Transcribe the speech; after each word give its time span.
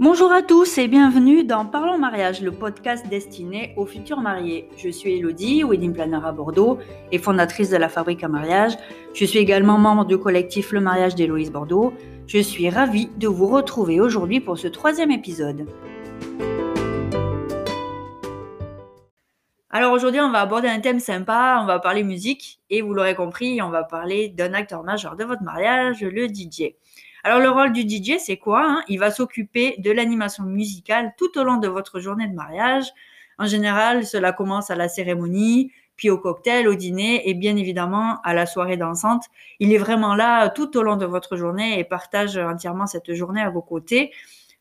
Bonjour 0.00 0.30
à 0.30 0.42
tous 0.42 0.78
et 0.78 0.86
bienvenue 0.86 1.42
dans 1.42 1.66
Parlons 1.66 1.98
mariage, 1.98 2.40
le 2.40 2.52
podcast 2.52 3.08
destiné 3.08 3.74
aux 3.76 3.84
futurs 3.84 4.20
mariés. 4.20 4.68
Je 4.76 4.90
suis 4.90 5.16
Elodie, 5.16 5.64
wedding 5.64 5.92
planner 5.92 6.20
à 6.24 6.30
Bordeaux 6.30 6.78
et 7.10 7.18
fondatrice 7.18 7.70
de 7.70 7.76
la 7.78 7.88
Fabrique 7.88 8.22
à 8.22 8.28
mariage. 8.28 8.74
Je 9.12 9.24
suis 9.24 9.40
également 9.40 9.76
membre 9.76 10.04
du 10.04 10.16
collectif 10.16 10.70
Le 10.70 10.78
mariage 10.78 11.16
d'Héloïse 11.16 11.50
Bordeaux. 11.50 11.92
Je 12.28 12.38
suis 12.38 12.70
ravie 12.70 13.10
de 13.16 13.26
vous 13.26 13.48
retrouver 13.48 14.00
aujourd'hui 14.00 14.38
pour 14.38 14.56
ce 14.56 14.68
troisième 14.68 15.10
épisode. 15.10 15.66
Alors 19.70 19.92
aujourd'hui, 19.92 20.20
on 20.20 20.30
va 20.30 20.42
aborder 20.42 20.68
un 20.68 20.78
thème 20.78 21.00
sympa, 21.00 21.58
on 21.60 21.66
va 21.66 21.80
parler 21.80 22.04
musique 22.04 22.60
et 22.70 22.82
vous 22.82 22.94
l'aurez 22.94 23.16
compris, 23.16 23.60
on 23.62 23.70
va 23.70 23.82
parler 23.82 24.28
d'un 24.28 24.54
acteur 24.54 24.84
majeur 24.84 25.16
de 25.16 25.24
votre 25.24 25.42
mariage, 25.42 26.02
le 26.02 26.28
DJ. 26.28 26.74
Alors 27.24 27.40
le 27.40 27.50
rôle 27.50 27.72
du 27.72 27.82
DJ, 27.82 28.18
c'est 28.18 28.36
quoi 28.36 28.64
hein? 28.64 28.82
Il 28.88 28.98
va 28.98 29.10
s'occuper 29.10 29.74
de 29.78 29.90
l'animation 29.90 30.44
musicale 30.44 31.14
tout 31.18 31.36
au 31.38 31.44
long 31.44 31.56
de 31.56 31.68
votre 31.68 32.00
journée 32.00 32.28
de 32.28 32.34
mariage. 32.34 32.86
En 33.38 33.46
général, 33.46 34.06
cela 34.06 34.32
commence 34.32 34.70
à 34.70 34.76
la 34.76 34.88
cérémonie, 34.88 35.72
puis 35.96 36.10
au 36.10 36.18
cocktail, 36.18 36.68
au 36.68 36.74
dîner 36.74 37.28
et 37.28 37.34
bien 37.34 37.56
évidemment 37.56 38.20
à 38.22 38.34
la 38.34 38.46
soirée 38.46 38.76
dansante. 38.76 39.24
Il 39.58 39.72
est 39.72 39.78
vraiment 39.78 40.14
là 40.14 40.48
tout 40.48 40.76
au 40.76 40.82
long 40.82 40.96
de 40.96 41.06
votre 41.06 41.36
journée 41.36 41.78
et 41.78 41.84
partage 41.84 42.38
entièrement 42.38 42.86
cette 42.86 43.12
journée 43.14 43.42
à 43.42 43.50
vos 43.50 43.62
côtés. 43.62 44.12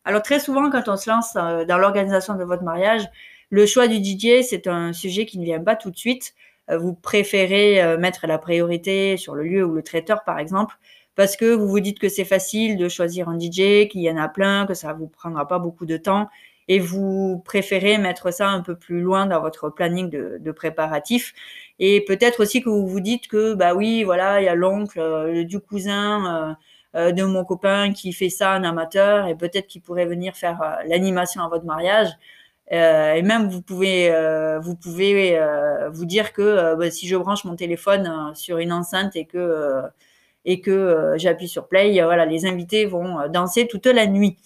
Alors 0.04 0.24
très 0.24 0.40
souvent, 0.40 0.70
quand 0.70 0.88
on 0.88 0.98
se 0.98 1.10
lance 1.10 1.36
euh, 1.36 1.66
dans 1.66 1.78
l'organisation 1.78 2.36
de 2.36 2.44
votre 2.44 2.64
mariage, 2.64 3.08
le 3.50 3.66
choix 3.66 3.88
du 3.88 3.98
DJ, 3.98 4.42
c'est 4.42 4.68
un 4.68 4.94
sujet 4.94 5.26
qui 5.26 5.38
ne 5.38 5.46
vient 5.46 5.62
pas 5.62 5.76
tout 5.76 5.92
de 5.92 5.98
suite. 5.98 6.34
Euh, 6.70 6.78
vous 6.78 6.94
préférez 6.94 7.82
euh, 7.82 7.98
mettre 7.98 8.26
la 8.26 8.38
priorité 8.38 9.18
sur 9.18 9.36
le 9.36 9.44
lieu 9.44 9.64
ou 9.64 9.74
le 9.74 9.84
traiteur, 9.84 10.24
par 10.24 10.40
exemple 10.40 10.76
parce 11.18 11.36
que 11.36 11.54
vous 11.54 11.68
vous 11.68 11.82
dites 11.82 12.00
que 12.00 12.10
c'est 12.10 12.26
facile 12.26 12.78
de 12.78 12.88
choisir 12.88 13.28
un 13.28 13.38
DJ, 13.40 13.90
qu'il 13.90 14.02
y 14.02 14.12
en 14.12 14.18
a 14.18 14.30
plein, 14.30 14.66
que 14.68 14.76
ça 14.76 14.94
vous 14.94 15.08
prendra 15.08 15.48
pas 15.48 15.60
beaucoup 15.60 15.86
de 15.86 15.98
temps 15.98 16.30
et 16.68 16.80
vous 16.80 17.42
préférez 17.46 17.98
mettre 17.98 18.32
ça 18.32 18.50
un 18.50 18.62
peu 18.62 18.76
plus 18.76 19.02
loin 19.02 19.26
dans 19.26 19.42
votre 19.42 19.70
planning 19.70 20.10
de, 20.10 20.38
de 20.40 20.52
préparatifs. 20.52 21.34
Et 21.80 22.04
peut-être 22.06 22.42
aussi 22.42 22.62
que 22.62 22.70
vous 22.70 22.88
vous 22.88 23.00
dites 23.00 23.28
que, 23.28 23.54
bah 23.56 23.74
oui, 23.74 24.04
voilà, 24.04 24.42
il 24.42 24.46
y 24.46 24.50
a 24.50 24.56
l'oncle 24.56 25.00
euh, 25.00 25.44
du 25.44 25.60
cousin 25.60 26.56
euh, 26.96 27.00
euh, 27.10 27.12
de 27.12 27.24
mon 27.24 27.44
copain 27.46 27.94
qui 27.94 28.14
fait 28.14 28.30
ça, 28.30 28.52
un 28.54 28.64
amateur, 28.64 29.28
et 29.28 29.36
peut-être 29.36 29.68
qu'il 29.68 29.82
pourrait 29.82 30.06
venir 30.06 30.36
faire 30.36 30.80
l'animation 30.88 31.42
à 31.44 31.50
votre 31.50 31.66
mariage. 31.66 32.10
et 32.70 33.22
même 33.24 33.50
vous 33.50 33.62
pouvez, 33.62 34.12
vous 34.62 34.76
pouvez 34.76 35.40
vous 35.92 36.06
dire 36.06 36.34
que 36.34 36.76
bah, 36.76 36.92
si 36.92 37.08
je 37.08 37.16
branche 37.16 37.46
mon 37.46 37.56
téléphone 37.56 38.34
sur 38.36 38.58
une 38.58 38.74
enceinte 38.74 39.16
et 39.16 39.26
que 39.26 39.84
et 40.48 40.62
que 40.62 40.72
euh, 40.72 41.18
j'appuie 41.18 41.50
sur 41.50 41.68
play, 41.68 42.02
euh, 42.02 42.06
voilà, 42.06 42.26
les 42.26 42.46
invités 42.48 42.86
vont 42.86 43.20
euh, 43.20 43.28
danser 43.28 43.68
toute 43.68 43.86
la 43.86 44.08
nuit. 44.08 44.38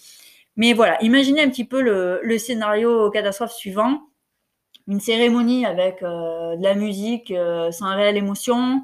Mais 0.58 0.74
voilà, 0.74 1.02
imaginez 1.02 1.44
un 1.44 1.50
petit 1.50 1.64
peu 1.64 1.80
le, 1.82 2.38
scénario 2.38 3.10
catastrophe 3.12 3.54
suivant. 3.54 4.02
Une 4.88 5.00
cérémonie 5.00 5.66
avec 5.66 6.02
de 6.02 6.62
la 6.62 6.74
musique 6.74 7.34
sans 7.72 7.96
réelle 7.96 8.18
émotion, 8.18 8.82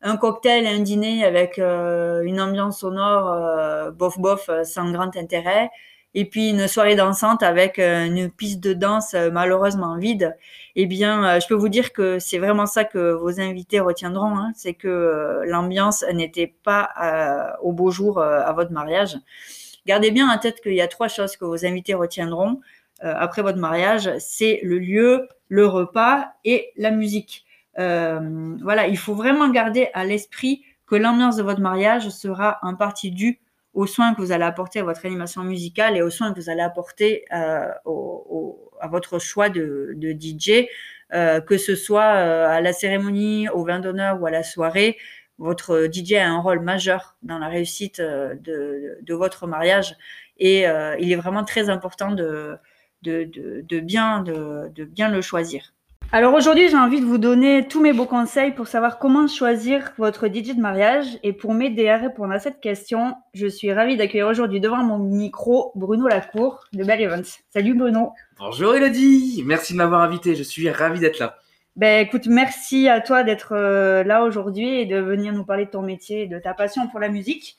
un 0.00 0.16
cocktail 0.16 0.64
et 0.64 0.68
un 0.68 0.78
dîner 0.78 1.24
avec 1.24 1.58
une 1.58 2.40
ambiance 2.40 2.80
sonore 2.80 3.92
bof 3.92 4.18
bof 4.18 4.48
sans 4.64 4.90
grand 4.92 5.14
intérêt, 5.16 5.70
et 6.14 6.24
puis 6.24 6.50
une 6.50 6.66
soirée 6.66 6.96
dansante 6.96 7.42
avec 7.42 7.78
euh, 7.78 8.04
une 8.04 8.30
piste 8.30 8.60
de 8.60 8.72
danse 8.72 9.14
euh, 9.14 9.30
malheureusement 9.30 9.96
vide, 9.96 10.36
eh 10.76 10.86
bien, 10.86 11.24
euh, 11.24 11.40
je 11.40 11.46
peux 11.46 11.54
vous 11.54 11.68
dire 11.68 11.92
que 11.92 12.18
c'est 12.18 12.38
vraiment 12.38 12.66
ça 12.66 12.84
que 12.84 13.12
vos 13.12 13.40
invités 13.40 13.80
retiendront, 13.80 14.36
hein. 14.36 14.52
c'est 14.54 14.74
que 14.74 15.42
l'ambiance 15.46 16.04
n'était 16.12 16.52
pas 16.62 17.56
au 17.62 17.72
beau 17.72 17.90
jour 17.90 18.22
à 18.22 18.52
votre 18.52 18.72
mariage. 18.72 19.16
Gardez 19.86 20.10
bien 20.10 20.28
en 20.28 20.38
tête 20.38 20.60
qu'il 20.60 20.74
y 20.74 20.80
a 20.80 20.88
trois 20.88 21.08
choses 21.08 21.36
que 21.36 21.44
vos 21.44 21.64
invités 21.64 21.94
retiendront 21.94 22.60
après 23.02 23.42
votre 23.42 23.58
mariage, 23.58 24.10
c'est 24.18 24.60
le 24.62 24.78
lieu, 24.78 25.28
le 25.48 25.66
repas 25.66 26.32
et 26.44 26.70
la 26.76 26.90
musique. 26.90 27.44
voilà, 27.76 28.86
il 28.88 28.98
faut 28.98 29.14
vraiment 29.14 29.48
garder 29.48 29.88
à 29.94 30.04
l'esprit 30.04 30.62
que 30.86 30.96
l'ambiance 30.96 31.36
de 31.36 31.42
votre 31.42 31.60
mariage 31.60 32.08
sera 32.10 32.58
en 32.62 32.74
partie 32.74 33.10
due 33.10 33.40
aux 33.74 33.86
soins 33.86 34.14
que 34.14 34.20
vous 34.20 34.32
allez 34.32 34.44
apporter 34.44 34.80
à 34.80 34.84
votre 34.84 35.04
animation 35.06 35.42
musicale 35.42 35.96
et 35.96 36.02
aux 36.02 36.10
soins 36.10 36.32
que 36.32 36.40
vous 36.40 36.50
allez 36.50 36.62
apporter 36.62 37.24
euh, 37.32 37.68
à 38.80 38.88
votre 38.88 39.18
choix 39.18 39.48
de, 39.48 39.96
DJ, 40.00 40.66
euh, 41.12 41.40
que 41.40 41.56
ce 41.56 41.74
soit 41.76 42.14
euh, 42.16 42.48
à 42.48 42.60
la 42.60 42.72
cérémonie, 42.72 43.48
au 43.48 43.64
vin 43.64 43.80
d'honneur 43.80 44.20
ou 44.20 44.26
à 44.26 44.30
la 44.30 44.42
soirée. 44.42 44.98
Votre 45.38 45.88
DJ 45.90 46.14
a 46.14 46.28
un 46.28 46.40
rôle 46.40 46.60
majeur 46.60 47.16
dans 47.22 47.38
la 47.38 47.48
réussite 47.48 48.00
de, 48.00 49.14
votre 49.14 49.46
mariage 49.46 49.96
et 50.36 50.64
il 50.98 51.12
est 51.12 51.16
vraiment 51.16 51.44
très 51.44 51.70
important 51.70 52.10
de, 52.10 52.58
de 53.02 53.80
bien, 53.80 54.22
de 54.22 54.84
bien 54.84 55.08
le 55.08 55.22
choisir. 55.22 55.72
Alors 56.12 56.34
aujourd'hui, 56.34 56.68
j'ai 56.68 56.76
envie 56.76 57.00
de 57.00 57.06
vous 57.06 57.18
donner 57.18 57.68
tous 57.68 57.80
mes 57.80 57.92
beaux 57.92 58.04
conseils 58.04 58.50
pour 58.50 58.66
savoir 58.66 58.98
comment 58.98 59.28
choisir 59.28 59.92
votre 59.96 60.26
DJ 60.26 60.56
de 60.56 60.60
mariage. 60.60 61.06
Et 61.22 61.32
pour 61.32 61.54
m'aider 61.54 61.88
à 61.88 61.98
répondre 61.98 62.32
à 62.32 62.40
cette 62.40 62.60
question, 62.60 63.14
je 63.32 63.46
suis 63.46 63.72
ravie 63.72 63.96
d'accueillir 63.96 64.26
aujourd'hui 64.26 64.58
devant 64.58 64.82
mon 64.82 64.98
micro 64.98 65.70
Bruno 65.76 66.08
Lacour 66.08 66.64
de 66.72 66.82
Bell 66.82 67.00
Events. 67.00 67.38
Salut 67.50 67.74
Bruno. 67.74 68.10
Bonjour 68.40 68.74
Elodie, 68.74 69.44
merci 69.46 69.72
de 69.72 69.78
m'avoir 69.78 70.00
invité, 70.00 70.34
je 70.34 70.42
suis 70.42 70.68
ravi 70.68 70.98
d'être 70.98 71.20
là. 71.20 71.36
Ben 71.76 72.04
écoute, 72.04 72.26
merci 72.26 72.88
à 72.88 73.00
toi 73.00 73.22
d'être 73.22 73.52
euh, 73.52 74.02
là 74.02 74.24
aujourd'hui 74.24 74.80
et 74.80 74.86
de 74.86 74.96
venir 74.96 75.32
nous 75.32 75.44
parler 75.44 75.66
de 75.66 75.70
ton 75.70 75.82
métier 75.82 76.22
et 76.22 76.26
de 76.26 76.40
ta 76.40 76.54
passion 76.54 76.88
pour 76.88 76.98
la 76.98 77.08
musique. 77.08 77.56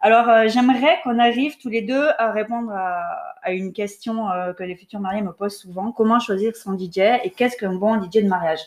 Alors, 0.00 0.28
euh, 0.28 0.44
j'aimerais 0.46 1.00
qu'on 1.02 1.18
arrive 1.18 1.58
tous 1.58 1.68
les 1.68 1.82
deux 1.82 2.06
à 2.18 2.30
répondre 2.30 2.70
à, 2.72 3.52
une 3.52 3.72
question 3.72 4.30
euh, 4.30 4.52
que 4.52 4.62
les 4.62 4.76
futurs 4.76 5.00
mariés 5.00 5.22
me 5.22 5.32
posent 5.32 5.56
souvent. 5.56 5.90
Comment 5.90 6.20
choisir 6.20 6.54
son 6.54 6.78
DJ 6.78 6.98
et 7.24 7.32
qu'est-ce 7.34 7.56
qu'un 7.56 7.74
bon 7.74 8.00
DJ 8.00 8.22
de 8.22 8.28
mariage? 8.28 8.60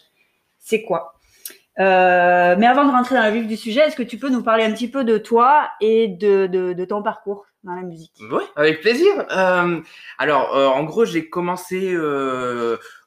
C'est 0.57 0.81
quoi? 0.81 1.13
Euh, 1.79 2.55
Mais 2.57 2.65
avant 2.65 2.85
de 2.85 2.91
rentrer 2.91 3.15
dans 3.15 3.25
le 3.25 3.31
vif 3.31 3.47
du 3.47 3.55
sujet, 3.55 3.81
est-ce 3.81 3.95
que 3.95 4.03
tu 4.03 4.17
peux 4.17 4.29
nous 4.29 4.43
parler 4.43 4.63
un 4.63 4.71
petit 4.71 4.89
peu 4.89 5.03
de 5.03 5.17
toi 5.17 5.69
et 5.79 6.07
de, 6.07 6.85
ton 6.85 7.01
parcours 7.03 7.45
dans 7.63 7.75
la 7.75 7.83
musique? 7.83 8.11
Oui, 8.31 8.43
avec 8.55 8.81
plaisir. 8.81 9.11
alors, 10.17 10.75
en 10.75 10.83
gros, 10.83 11.05
j'ai 11.05 11.29
commencé 11.29 11.95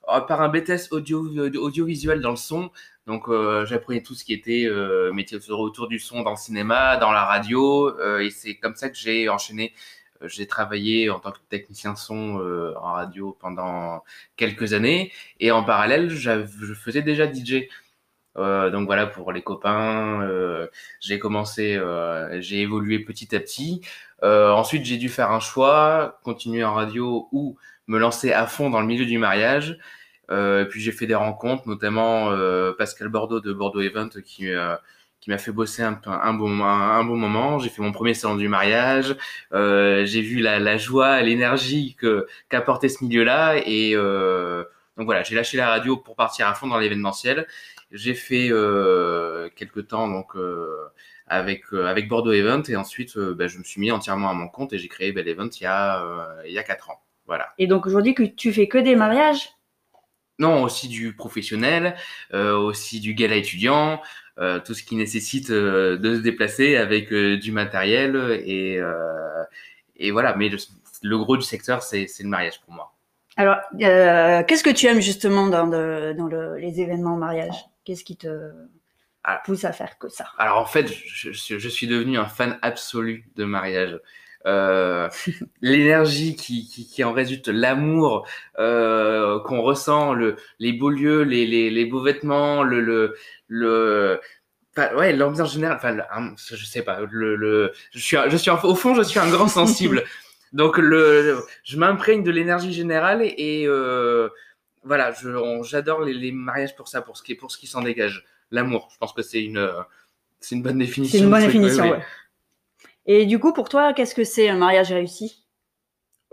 par 0.06 0.40
un 0.40 0.48
BTS 0.48 0.92
audio, 0.92 1.26
audiovisuel 1.58 2.20
dans 2.20 2.30
le 2.30 2.36
son. 2.36 2.70
Donc 3.06 3.28
euh, 3.28 3.66
j'apprenais 3.66 4.02
tout 4.02 4.14
ce 4.14 4.24
qui 4.24 4.32
était 4.32 4.64
euh, 4.64 5.12
métier 5.12 5.38
autour 5.50 5.88
du 5.88 5.98
son 5.98 6.22
dans 6.22 6.30
le 6.30 6.36
cinéma, 6.36 6.96
dans 6.96 7.12
la 7.12 7.24
radio, 7.24 7.88
euh, 8.00 8.20
et 8.20 8.30
c'est 8.30 8.54
comme 8.56 8.76
ça 8.76 8.88
que 8.88 8.96
j'ai 8.96 9.28
enchaîné. 9.28 9.74
Euh, 10.22 10.28
j'ai 10.28 10.46
travaillé 10.46 11.10
en 11.10 11.20
tant 11.20 11.32
que 11.32 11.38
technicien 11.50 11.96
son 11.96 12.40
en 12.80 12.92
radio 12.92 13.36
pendant 13.40 14.02
quelques 14.36 14.72
années, 14.72 15.12
et 15.40 15.50
en 15.52 15.64
parallèle, 15.64 16.08
je 16.10 16.74
faisais 16.74 17.02
déjà 17.02 17.30
DJ. 17.30 17.68
donc 18.36 18.86
voilà 18.86 19.06
pour 19.06 19.32
les 19.32 19.42
copains. 19.42 20.26
j'ai 21.00 21.18
commencé, 21.18 21.78
j'ai 22.40 22.60
évolué 22.62 23.00
petit 23.00 23.34
à 23.36 23.40
petit. 23.40 23.82
ensuite, 24.22 24.84
j'ai 24.84 24.96
dû 24.96 25.08
faire 25.08 25.30
un 25.30 25.40
choix, 25.40 26.20
continuer 26.24 26.64
en 26.64 26.74
radio 26.74 27.28
ou 27.32 27.56
me 27.86 27.98
lancer 27.98 28.32
à 28.32 28.46
fond 28.46 28.70
dans 28.70 28.80
le 28.80 28.86
milieu 28.86 29.06
du 29.06 29.18
mariage. 29.18 29.78
Euh, 30.30 30.64
puis 30.64 30.80
j'ai 30.80 30.92
fait 30.92 31.06
des 31.06 31.14
rencontres, 31.14 31.68
notamment 31.68 32.30
euh, 32.30 32.72
Pascal 32.72 33.08
Bordeaux 33.08 33.40
de 33.40 33.52
Bordeaux 33.52 33.80
Event 33.80 34.08
qui 34.24 34.50
euh, 34.50 34.76
qui 35.20 35.30
m'a 35.30 35.38
fait 35.38 35.52
bosser 35.52 35.82
un, 35.82 35.98
un, 36.04 36.34
bon, 36.34 36.62
un, 36.62 37.02
bon 37.04 37.16
moment. 37.16 37.58
J'ai 37.58 37.70
fait 37.70 37.80
mon 37.80 37.92
premier 37.92 38.12
salon 38.12 38.36
du 38.36 38.46
mariage. 38.48 39.16
Euh, 39.54 40.04
j'ai 40.04 40.20
vu 40.20 40.40
la, 40.40 40.58
la 40.58 40.76
joie, 40.76 41.22
l'énergie 41.22 41.94
que 41.98 42.26
qu'apportait 42.50 42.90
ce 42.90 43.02
milieu-là. 43.04 43.56
Et 43.64 43.92
euh, 43.94 44.64
donc 44.98 45.06
voilà, 45.06 45.22
j'ai 45.22 45.34
lâché 45.34 45.56
la 45.56 45.68
radio 45.68 45.96
pour 45.96 46.14
partir 46.14 46.46
à 46.46 46.54
fond 46.54 46.66
dans 46.66 46.78
l'événementiel. 46.78 47.46
J'ai 47.90 48.14
fait 48.14 48.48
euh, 48.50 49.48
quelques 49.56 49.88
temps 49.88 50.08
donc 50.08 50.34
avec 51.26 51.72
avec 51.72 52.08
Bordeaux 52.08 52.32
Event 52.32 52.62
et 52.68 52.76
ensuite 52.76 53.18
bah, 53.18 53.46
je 53.46 53.58
me 53.58 53.64
suis 53.64 53.80
mis 53.80 53.90
entièrement 53.90 54.28
à 54.28 54.34
mon 54.34 54.48
compte 54.48 54.74
et 54.74 54.78
j'ai 54.78 54.88
créé 54.88 55.12
Bell 55.12 55.28
Event 55.28 55.48
il 55.58 55.62
y 55.62 55.66
a 55.66 56.04
il 56.46 56.52
y 56.52 56.58
a 56.58 56.62
quatre 56.62 56.90
ans. 56.90 57.00
Voilà. 57.26 57.48
Et 57.56 57.66
donc 57.66 57.86
aujourd'hui 57.86 58.14
que 58.14 58.24
tu 58.24 58.52
fais 58.52 58.68
que 58.68 58.78
des 58.78 58.94
mariages? 58.94 59.48
Non, 60.38 60.62
aussi 60.62 60.88
du 60.88 61.14
professionnel, 61.14 61.94
euh, 62.32 62.56
aussi 62.56 63.00
du 63.00 63.14
gala 63.14 63.36
étudiant, 63.36 64.00
euh, 64.38 64.58
tout 64.58 64.74
ce 64.74 64.82
qui 64.82 64.96
nécessite 64.96 65.50
euh, 65.50 65.96
de 65.96 66.16
se 66.16 66.20
déplacer 66.20 66.76
avec 66.76 67.12
du 67.12 67.52
matériel 67.52 68.16
et, 68.44 68.80
et 69.96 70.10
voilà. 70.10 70.34
Mais 70.36 70.50
le, 71.02 71.18
gros 71.18 71.36
du 71.36 71.44
secteur, 71.44 71.82
c'est 71.82 72.08
le 72.20 72.28
mariage 72.28 72.60
pour 72.62 72.74
moi. 72.74 72.92
Alors, 73.36 73.58
qu'est-ce 73.78 74.64
que 74.64 74.70
tu 74.70 74.86
aimes 74.86 75.00
justement 75.00 75.46
dans, 75.46 75.66
dans 75.66 76.56
les 76.56 76.80
événements 76.80 77.16
mariage? 77.16 77.66
Qu'est-ce 77.84 78.04
qui 78.04 78.16
te 78.16 78.52
pousse 79.44 79.64
à 79.64 79.72
faire 79.72 79.98
que 79.98 80.08
ça? 80.08 80.26
Alors 80.38 80.58
en 80.58 80.66
fait, 80.66 80.88
je, 80.88 81.32
je, 81.32 81.68
suis 81.68 81.86
devenu 81.86 82.18
un 82.18 82.26
fan 82.26 82.58
absolu 82.62 83.24
de 83.36 83.44
mariage. 83.44 83.98
Euh, 84.46 85.08
l'énergie 85.62 86.36
qui, 86.36 86.68
qui, 86.68 86.86
qui, 86.86 87.02
en 87.02 87.12
résulte, 87.12 87.48
l'amour 87.48 88.26
euh, 88.58 89.40
qu'on 89.40 89.62
ressent, 89.62 90.12
le, 90.12 90.36
les 90.58 90.72
beaux 90.72 90.90
lieux, 90.90 91.22
les, 91.22 91.46
les, 91.46 91.70
les 91.70 91.86
beaux 91.86 92.02
vêtements, 92.02 92.62
le, 92.62 92.80
le, 92.80 93.16
le 93.48 94.20
enfin, 94.76 94.94
ouais, 94.96 95.14
l'ambiance 95.14 95.54
générale. 95.54 95.78
Enfin, 96.10 96.34
je 96.36 96.64
sais 96.64 96.82
pas. 96.82 97.00
Le, 97.10 97.36
le, 97.36 97.72
je 97.92 97.98
suis, 97.98 98.18
je 98.28 98.36
suis 98.36 98.50
au 98.50 98.74
fond, 98.74 98.94
je 98.94 99.02
suis 99.02 99.18
un 99.18 99.30
grand 99.30 99.48
sensible. 99.48 100.04
Donc, 100.52 100.78
le, 100.78 101.42
je 101.64 101.76
m'imprègne 101.78 102.22
de 102.22 102.30
l'énergie 102.30 102.72
générale 102.72 103.22
et 103.22 103.64
euh, 103.66 104.28
voilà, 104.84 105.12
j'adore 105.62 106.02
les, 106.02 106.12
les, 106.12 106.32
mariages 106.32 106.76
pour 106.76 106.86
ça, 106.86 107.00
pour 107.02 107.16
ce 107.16 107.22
qui, 107.22 107.34
pour 107.34 107.50
ce 107.50 107.58
qui 107.58 107.66
s'en 107.66 107.82
dégage. 107.82 108.24
L'amour, 108.50 108.88
je 108.92 108.98
pense 108.98 109.12
que 109.12 109.22
c'est 109.22 109.42
une, 109.42 109.68
c'est 110.38 110.54
une 110.54 110.62
bonne 110.62 110.78
définition. 110.78 111.18
C'est 111.18 111.24
une 111.24 111.30
bonne 111.30 111.44
définition, 111.44 111.90
ouais. 111.90 112.04
Et 113.06 113.26
du 113.26 113.38
coup, 113.38 113.52
pour 113.52 113.68
toi, 113.68 113.92
qu'est-ce 113.92 114.14
que 114.14 114.24
c'est 114.24 114.48
un 114.48 114.56
mariage 114.56 114.92
réussi? 114.92 115.44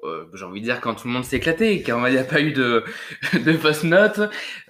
Euh, 0.03 0.25
j'ai 0.33 0.45
envie 0.45 0.61
de 0.61 0.65
dire 0.65 0.81
quand 0.81 0.95
tout 0.95 1.07
le 1.07 1.13
monde 1.13 1.23
s'est 1.23 1.37
éclaté, 1.37 1.83
quand 1.83 2.03
il 2.07 2.13
n'y 2.13 2.19
a 2.19 2.23
pas 2.23 2.41
eu 2.41 2.53
de, 2.53 2.83
de 3.45 3.53
fausse 3.53 3.83
note, 3.83 4.19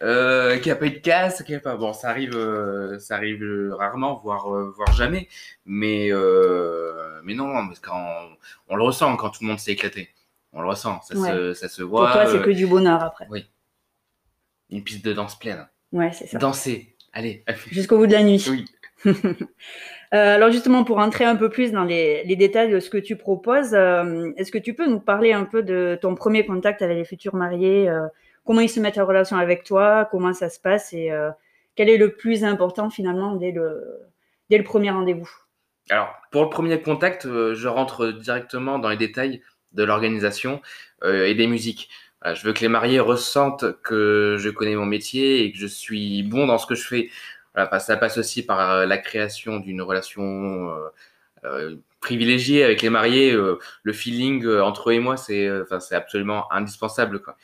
euh, 0.02 0.58
qu'il 0.58 0.66
n'y 0.66 0.72
a 0.72 0.76
pas 0.76 0.88
eu 0.88 0.92
de 0.92 0.98
casse, 0.98 1.42
qu'il 1.44 1.56
a 1.56 1.60
pas. 1.62 1.78
Bon, 1.78 1.94
ça 1.94 2.10
arrive, 2.10 2.36
euh, 2.36 3.00
ça 3.00 3.16
arrive 3.16 3.42
rarement, 3.78 4.20
voire, 4.22 4.50
voire 4.50 4.92
jamais. 4.94 5.30
Mais, 5.66 6.10
mais 7.24 7.34
non, 7.34 7.64
mais 7.64 7.76
quand 7.82 8.30
on, 8.68 8.76
le 8.76 8.84
ressent 8.84 9.16
quand 9.16 9.30
tout 9.30 9.44
le 9.44 9.48
monde 9.48 9.60
s'est 9.60 9.72
éclaté. 9.72 10.10
On 10.54 10.62
le 10.62 10.68
ressent, 10.68 11.02
ça, 11.04 11.16
se, 11.16 11.54
ça 11.54 11.70
se 11.70 11.82
voit. 11.82 12.08
Pour 12.08 12.14
toi, 12.14 12.28
c'est 12.28 12.42
que 12.42 12.50
du 12.50 12.68
bonheur 12.68 13.02
après. 13.02 13.26
Oui. 13.30 13.46
Une 14.70 14.84
piste 14.84 15.06
de 15.06 15.14
danse 15.14 15.40
pleine. 15.40 15.66
Ouais, 15.94 16.12
c'est 16.12 16.28
ça. 16.28 16.40
Danser, 16.40 16.96
allez. 17.14 17.46
Jusqu'au 17.70 17.98
bout 17.98 18.08
de 18.08 18.12
la 18.12 18.24
nuit. 18.24 18.46
Oui. 18.50 18.66
Euh, 20.14 20.36
alors 20.36 20.52
justement, 20.52 20.84
pour 20.84 20.98
entrer 20.98 21.24
un 21.24 21.38
peu 21.38 21.50
plus 21.50 21.72
dans 21.72 21.86
les, 21.86 22.24
détails 22.36 22.70
de 22.70 22.80
ce 22.80 22.90
que 22.90 22.98
tu 22.98 23.16
proposes, 23.16 23.74
euh, 23.74 24.32
est-ce 24.36 24.52
que 24.52 24.58
tu 24.58 24.74
peux 24.74 24.86
nous 24.86 25.00
parler 25.00 25.32
un 25.32 25.46
peu 25.46 25.64
de 25.64 25.98
ton 26.02 26.16
premier 26.16 26.46
contact 26.46 26.82
avec 26.82 26.98
les 26.98 27.06
futurs 27.06 27.36
mariés 27.36 27.90
euh, 27.90 28.08
Comment 28.46 28.62
ils 28.62 28.70
se 28.70 28.80
mettent 28.82 28.98
en 28.98 29.06
relation 29.06 29.38
avec 29.38 29.64
toi 29.64 30.08
Comment 30.12 30.34
ça 30.34 30.50
se 30.50 30.60
passe 30.60 30.94
Et 30.94 31.12
quel 31.76 31.90
est 31.90 31.98
le 31.98 32.14
plus 32.16 32.44
important 32.44 32.90
finalement 32.90 33.36
dès 33.36 33.52
le, 33.52 34.00
dès 34.50 34.58
le 34.58 34.64
premier 34.64 34.90
rendez-vous? 34.90 35.30
Alors, 35.92 36.12
pour 36.32 36.44
le 36.44 36.50
premier 36.50 36.82
contact, 36.82 37.28
je 37.28 37.68
rentre 37.68 38.08
directement 38.08 38.80
dans 38.80 38.90
les 38.90 38.98
détails 38.98 39.42
de 39.74 39.84
l'organisation 39.84 40.60
et 41.06 41.36
des 41.36 41.46
musiques. 41.46 41.90
je 42.26 42.44
veux 42.48 42.52
que 42.52 42.62
les 42.62 42.68
mariés 42.68 43.00
ressentent 43.00 43.80
que 43.84 44.38
je 44.40 44.50
connais 44.50 44.76
mon 44.76 44.88
métier 44.88 45.44
et 45.44 45.52
que 45.52 45.60
je 45.60 45.68
suis 45.68 46.24
bon 46.24 46.48
dans 46.48 46.58
ce 46.58 46.66
que 46.66 46.76
je 46.76 46.88
fais. 46.88 47.10
Voilà, 47.54 47.80
ça 47.80 47.98
passe 47.98 48.18
aussi 48.18 48.46
par 48.46 48.72
euh, 48.72 48.86
la 48.86 48.98
création 48.98 49.60
d'une 49.60 49.82
relation 49.82 50.70
euh, 50.70 50.90
euh, 51.44 51.76
privilégiée 52.00 52.64
avec 52.64 52.82
les 52.82 52.90
mariés. 52.90 53.34
le 53.34 53.94
feeling 53.94 54.48
entre 54.48 54.90
eux 54.90 54.94
et 54.94 55.00
moi, 55.00 55.18
c'est 55.18 55.50
absolument 55.92 56.52
indispensable. 56.52 57.22
Quoi. 57.22 57.36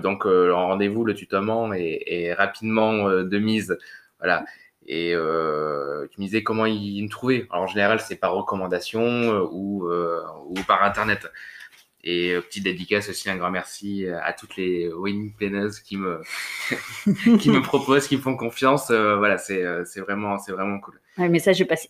donc, 0.00 0.26
en 0.26 0.66
rendez-vous, 0.66 1.04
le 1.04 1.14
tutoiement 1.14 1.72
est, 1.72 2.34
rapidement 2.34 3.08
de 3.08 3.38
mise. 3.38 3.78
Voilà. 4.18 4.44
Et 4.88 5.12
tu 5.12 6.20
me 6.20 6.24
disais 6.24 6.42
comment 6.42 6.66
ils 6.66 7.04
me 7.04 7.08
trouvaient. 7.08 7.46
Alors, 7.50 7.64
en 7.64 7.66
général, 7.68 8.00
c'est 8.00 8.16
par 8.16 8.32
recommandation 8.32 9.46
ou, 9.52 9.88
ou 9.88 10.54
par 10.66 10.82
Internet. 10.82 11.30
Et 12.08 12.30
euh, 12.30 12.40
petite 12.40 12.62
dédicace 12.62 13.08
aussi, 13.08 13.28
un 13.28 13.36
grand 13.36 13.50
merci 13.50 14.06
à 14.06 14.32
toutes 14.32 14.56
les 14.56 14.86
winning 14.92 15.34
planners 15.34 15.72
qui 15.84 15.96
me, 15.96 16.22
qui 17.40 17.50
me 17.50 17.60
proposent, 17.60 18.06
qui 18.06 18.16
me 18.16 18.22
font 18.22 18.36
confiance. 18.36 18.90
Euh, 18.90 19.16
voilà, 19.16 19.38
c'est, 19.38 19.64
euh, 19.64 19.84
c'est 19.84 20.00
vraiment, 20.00 20.38
c'est 20.38 20.52
vraiment 20.52 20.78
cool. 20.78 21.00
Le 21.18 21.28
message 21.28 21.60
est 21.60 21.64
passé. 21.64 21.88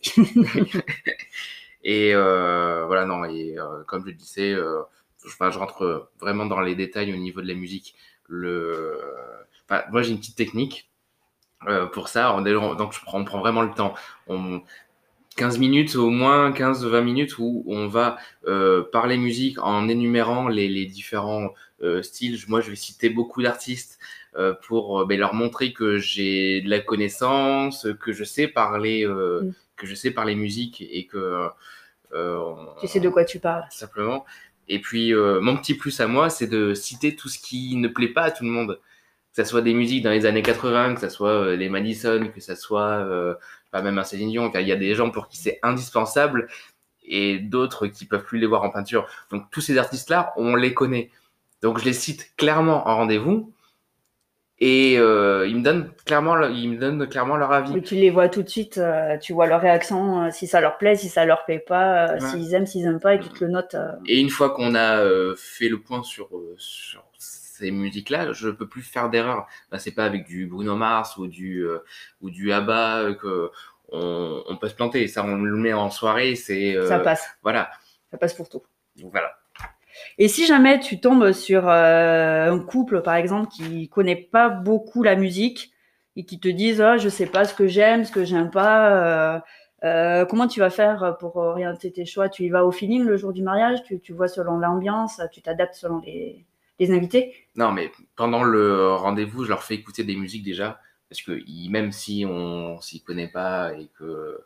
et 1.83 2.13
voilà, 2.15 3.05
non, 3.05 3.25
et 3.25 3.57
comme 3.85 4.01
je 4.01 4.07
le 4.07 4.13
disais, 4.13 4.55
je, 4.55 5.29
je, 5.29 5.57
rentre 5.59 6.09
vraiment 6.19 6.47
dans 6.47 6.61
les 6.61 6.73
détails 6.73 7.13
au 7.13 7.17
niveau 7.17 7.41
de 7.41 7.47
la 7.47 7.53
musique. 7.53 7.93
Le, 8.27 8.99
moi, 9.91 10.01
j'ai 10.01 10.09
une 10.09 10.17
petite 10.17 10.35
technique. 10.35 10.89
pour 11.93 12.07
ça, 12.09 12.35
donc 12.41 12.91
je 12.91 13.01
prends, 13.01 13.19
on 13.19 13.25
prend 13.25 13.39
vraiment 13.39 13.61
le 13.61 13.71
temps. 13.71 13.93
On, 14.25 14.63
15 15.37 15.59
minutes, 15.59 15.95
au 15.95 16.09
moins 16.09 16.51
15-20 16.51 17.01
minutes 17.01 17.37
où 17.37 17.63
on 17.67 17.87
va 17.87 18.17
euh, 18.47 18.83
parler 18.91 19.17
musique 19.17 19.59
en 19.59 19.87
énumérant 19.87 20.47
les, 20.47 20.85
différents 20.85 21.53
euh, 21.81 22.01
styles. 22.01 22.37
Moi, 22.47 22.59
je 22.59 22.71
vais 22.71 22.75
citer 22.75 23.09
beaucoup 23.09 23.41
d'artistes 23.43 23.99
euh, 24.35 24.53
pour 24.67 25.05
ben, 25.05 25.17
leur 25.17 25.35
montrer 25.35 25.73
que 25.73 25.99
j'ai 25.99 26.61
de 26.61 26.69
la 26.69 26.79
connaissance, 26.79 27.87
que 28.01 28.11
je 28.11 28.23
sais 28.23 28.47
parler, 28.47 29.05
mm. 29.05 29.53
que 29.77 29.87
je 29.87 29.95
sais 29.95 30.11
parler 30.11 30.35
musique 30.35 30.81
et 30.81 31.05
que 31.05 31.47
tu 32.81 32.87
sais 32.87 32.99
de 32.99 33.09
quoi 33.09 33.23
tu 33.23 33.39
parles. 33.39 33.65
Simplement. 33.69 34.25
Et 34.67 34.79
puis, 34.79 35.13
mon 35.13 35.55
petit 35.55 35.75
plus 35.75 35.99
à 36.01 36.07
moi, 36.07 36.29
c'est 36.29 36.47
de 36.47 36.73
citer 36.73 37.15
tout 37.15 37.29
ce 37.29 37.37
qui 37.37 37.75
ne 37.75 37.87
plaît 37.87 38.09
pas 38.09 38.23
à 38.23 38.31
tout 38.31 38.43
le 38.43 38.49
monde. 38.49 38.79
Que 39.37 39.43
ce 39.43 39.49
soit 39.49 39.61
des 39.61 39.75
musiques 39.75 40.03
dans 40.03 40.09
les 40.09 40.25
années 40.25 40.41
80, 40.41 40.95
que 40.95 41.01
ce 41.01 41.09
soit 41.09 41.55
les 41.55 41.69
Madison, 41.69 42.27
que 42.33 42.41
ce 42.41 42.55
soit 42.55 43.07
pas 43.71 43.83
même 43.83 43.99
un 43.99 44.03
Céline 44.03 44.31
Dion. 44.31 44.51
Il 44.55 44.67
y 44.67 44.71
a 44.71 44.75
des 44.75 44.95
gens 44.95 45.11
pour 45.11 45.27
qui 45.27 45.37
c'est 45.37 45.59
indispensable 45.61 46.47
et 47.05 47.37
d'autres 47.37 47.85
qui 47.85 48.05
peuvent 48.05 48.23
plus 48.23 48.39
les 48.39 48.47
voir 48.47 48.63
en 48.63 48.71
peinture. 48.71 49.07
Donc 49.31 49.43
tous 49.51 49.61
ces 49.61 49.77
artistes-là, 49.77 50.33
on 50.37 50.55
les 50.55 50.73
connaît. 50.73 51.11
Donc 51.61 51.77
je 51.77 51.85
les 51.85 51.93
cite 51.93 52.33
clairement 52.35 52.87
en 52.87 52.95
rendez-vous 52.95 53.53
et 54.59 54.97
euh, 54.97 55.47
ils 55.47 55.55
me 55.55 55.63
donnent 55.63 55.91
clairement, 56.05 56.41
ils 56.47 56.71
me 56.71 56.77
donnent 56.77 57.07
clairement 57.07 57.37
leur 57.37 57.51
avis. 57.51 57.79
tu 57.83 57.93
les 57.93 58.09
vois 58.09 58.27
tout 58.27 58.41
de 58.41 58.49
suite, 58.49 58.79
euh, 58.79 59.17
tu 59.17 59.33
vois 59.33 59.45
leur 59.45 59.61
réaction, 59.61 60.23
euh, 60.23 60.29
si 60.31 60.47
ça 60.47 60.61
leur 60.61 60.79
plaît, 60.79 60.95
si 60.95 61.09
ça 61.09 61.25
leur 61.25 61.45
plaît 61.45 61.63
pas, 61.65 62.19
s'ils 62.19 62.55
aiment, 62.55 62.65
s'ils 62.65 62.85
aiment 62.85 62.99
pas, 62.99 63.13
et 63.13 63.19
tu 63.19 63.29
te 63.29 63.43
le 63.43 63.51
notes. 63.51 63.75
Et 64.07 64.19
une 64.19 64.31
fois 64.31 64.49
qu'on 64.49 64.73
a 64.73 65.03
fait 65.35 65.69
le 65.69 65.79
point 65.79 66.01
sur, 66.01 66.29
sur 66.57 67.03
ces 67.57 67.71
musiques-là, 67.71 68.33
je 68.33 68.49
peux 68.49 68.67
plus 68.67 68.81
faire 68.81 69.09
d'erreur. 69.09 69.47
Bah, 69.71 69.79
c'est 69.79 69.91
pas 69.91 70.05
avec 70.05 70.25
du 70.25 70.47
Bruno 70.47 70.75
Mars 70.75 71.17
ou 71.17 71.27
du 71.27 71.61
euh, 71.65 71.79
ou 72.21 72.29
du 72.29 72.51
ABBA 72.51 72.99
euh, 72.99 73.13
que 73.15 73.51
on, 73.89 74.43
on, 74.47 74.57
peut 74.57 74.67
se 74.67 74.75
planter. 74.75 75.07
Ça, 75.07 75.23
on 75.23 75.35
le 75.35 75.55
met 75.55 75.73
en 75.73 75.89
soirée, 75.89 76.35
c'est 76.35 76.75
euh, 76.75 76.87
ça 76.87 76.99
passe. 76.99 77.27
Voilà. 77.41 77.69
Ça 78.11 78.17
passe 78.17 78.33
pour 78.33 78.49
tout. 78.49 78.63
voilà. 79.11 79.31
Et 80.17 80.27
si 80.27 80.45
jamais 80.45 80.79
tu 80.79 80.99
tombes 80.99 81.31
sur 81.31 81.67
un 81.67 82.59
couple, 82.59 83.01
par 83.01 83.15
exemple, 83.15 83.49
qui 83.49 83.89
connaît 83.89 84.15
pas 84.15 84.49
beaucoup 84.49 85.01
la 85.01 85.15
musique 85.15 85.71
et 86.15 86.23
qui 86.23 86.39
te 86.39 86.47
disent 86.47 86.81
oh, 86.81 86.97
je 86.97 87.09
sais 87.09 87.25
pas 87.25 87.45
ce 87.45 87.55
que 87.55 87.67
j'aime, 87.67 88.05
ce 88.05 88.11
que 88.11 88.23
j'aime 88.23 88.51
pas. 88.51 89.43
Euh, 89.83 90.25
comment 90.25 90.47
tu 90.47 90.59
vas 90.59 90.69
faire 90.69 91.17
pour 91.19 91.35
orienter 91.37 91.91
tes 91.91 92.05
choix? 92.05 92.29
Tu 92.29 92.43
y 92.43 92.49
vas 92.49 92.65
au 92.65 92.71
feeling 92.71 93.03
le 93.03 93.17
jour 93.17 93.33
du 93.33 93.43
mariage? 93.43 93.83
Tu, 93.83 93.99
tu 93.99 94.13
vois 94.13 94.27
selon 94.27 94.57
l'ambiance? 94.57 95.21
Tu 95.31 95.41
t'adaptes 95.41 95.75
selon 95.75 95.99
les, 95.99 96.45
les 96.79 96.91
invités 96.91 97.47
Non, 97.55 97.71
mais 97.71 97.91
pendant 98.15 98.43
le 98.43 98.93
rendez-vous, 98.93 99.43
je 99.43 99.49
leur 99.49 99.63
fais 99.63 99.75
écouter 99.75 100.03
des 100.03 100.15
musiques 100.15 100.43
déjà, 100.43 100.79
parce 101.09 101.21
que 101.21 101.39
même 101.69 101.91
si 101.91 102.25
on 102.27 102.79
s'y 102.81 103.01
connaît 103.01 103.29
pas 103.29 103.73
et 103.73 103.89
que 103.97 104.39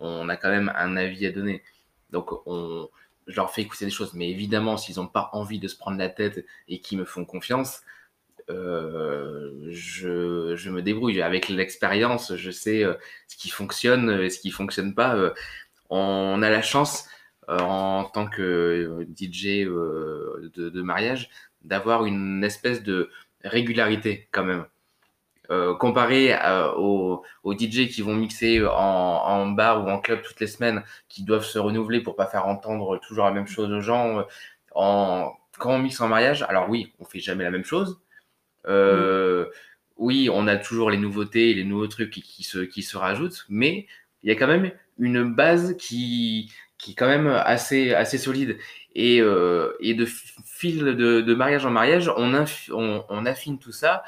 on 0.00 0.28
a 0.28 0.36
quand 0.36 0.50
même 0.50 0.72
un 0.76 0.96
avis 0.96 1.26
à 1.26 1.32
donner, 1.32 1.62
donc 2.10 2.30
on, 2.46 2.88
je 3.28 3.36
leur 3.36 3.52
fais 3.52 3.62
écouter 3.62 3.84
des 3.84 3.90
choses. 3.90 4.14
Mais 4.14 4.30
évidemment, 4.30 4.76
s'ils 4.76 4.96
n'ont 4.96 5.06
pas 5.06 5.30
envie 5.32 5.58
de 5.58 5.68
se 5.68 5.76
prendre 5.76 5.98
la 5.98 6.08
tête 6.08 6.44
et 6.68 6.80
qu'ils 6.80 6.98
me 6.98 7.04
font 7.04 7.24
confiance, 7.24 7.82
euh, 8.50 9.68
je, 9.70 10.56
je, 10.56 10.70
me 10.70 10.82
débrouille. 10.82 11.20
Avec 11.20 11.48
l'expérience, 11.48 12.34
je 12.34 12.50
sais 12.50 12.82
euh, 12.82 12.94
ce 13.28 13.36
qui 13.36 13.50
fonctionne 13.50 14.10
et 14.22 14.30
ce 14.30 14.40
qui 14.40 14.50
fonctionne 14.50 14.94
pas. 14.94 15.14
Euh, 15.16 15.30
on 15.90 16.42
a 16.42 16.50
la 16.50 16.62
chance 16.62 17.08
en 17.48 18.04
tant 18.04 18.26
que 18.26 19.06
DJ 19.16 19.64
de, 19.64 20.68
de, 20.68 20.82
mariage 20.82 21.30
d'avoir 21.62 22.04
une 22.04 22.44
espèce 22.44 22.82
de 22.82 23.10
régularité 23.44 24.28
quand 24.32 24.44
même. 24.44 24.64
Euh, 25.50 25.74
comparé 25.74 26.36
aux, 26.76 27.22
aux, 27.42 27.52
DJ 27.54 27.88
qui 27.88 28.02
vont 28.02 28.14
mixer 28.14 28.62
en, 28.66 28.70
en, 28.70 29.46
bar 29.46 29.82
ou 29.82 29.88
en 29.88 29.98
club 29.98 30.20
toutes 30.22 30.40
les 30.40 30.46
semaines, 30.46 30.82
qui 31.08 31.22
doivent 31.22 31.44
se 31.44 31.58
renouveler 31.58 32.02
pour 32.02 32.16
pas 32.16 32.26
faire 32.26 32.46
entendre 32.46 32.98
toujours 32.98 33.24
la 33.24 33.30
même 33.30 33.46
chose 33.46 33.72
aux 33.72 33.80
gens. 33.80 34.18
Euh, 34.18 34.22
en, 34.74 35.32
quand 35.58 35.72
on 35.72 35.78
mixe 35.78 36.02
en 36.02 36.08
mariage, 36.08 36.42
alors 36.42 36.68
oui, 36.68 36.92
on 36.98 37.06
fait 37.06 37.18
jamais 37.18 37.44
la 37.44 37.50
même 37.50 37.64
chose. 37.64 37.98
Euh, 38.66 39.46
oui, 39.96 40.28
on 40.30 40.46
a 40.46 40.56
toujours 40.58 40.90
les 40.90 40.98
nouveautés, 40.98 41.54
les 41.54 41.64
nouveaux 41.64 41.86
trucs 41.86 42.10
qui, 42.10 42.22
qui, 42.22 42.42
se, 42.42 42.58
qui 42.58 42.82
se 42.82 42.98
rajoutent, 42.98 43.46
mais 43.48 43.86
il 44.22 44.28
y 44.28 44.32
a 44.32 44.36
quand 44.36 44.46
même 44.46 44.70
une 44.98 45.32
base 45.34 45.76
qui, 45.78 46.52
qui 46.78 46.92
est 46.92 46.94
quand 46.94 47.08
même 47.08 47.26
assez, 47.26 47.92
assez 47.92 48.18
solide. 48.18 48.56
Et, 48.94 49.20
euh, 49.20 49.76
et 49.80 49.94
de 49.94 50.06
fil 50.06 50.84
de, 50.84 51.20
de, 51.20 51.34
mariage 51.34 51.66
en 51.66 51.70
mariage, 51.70 52.10
on, 52.16 52.34
on, 52.72 53.04
on, 53.08 53.26
affine 53.26 53.58
tout 53.58 53.70
ça 53.70 54.02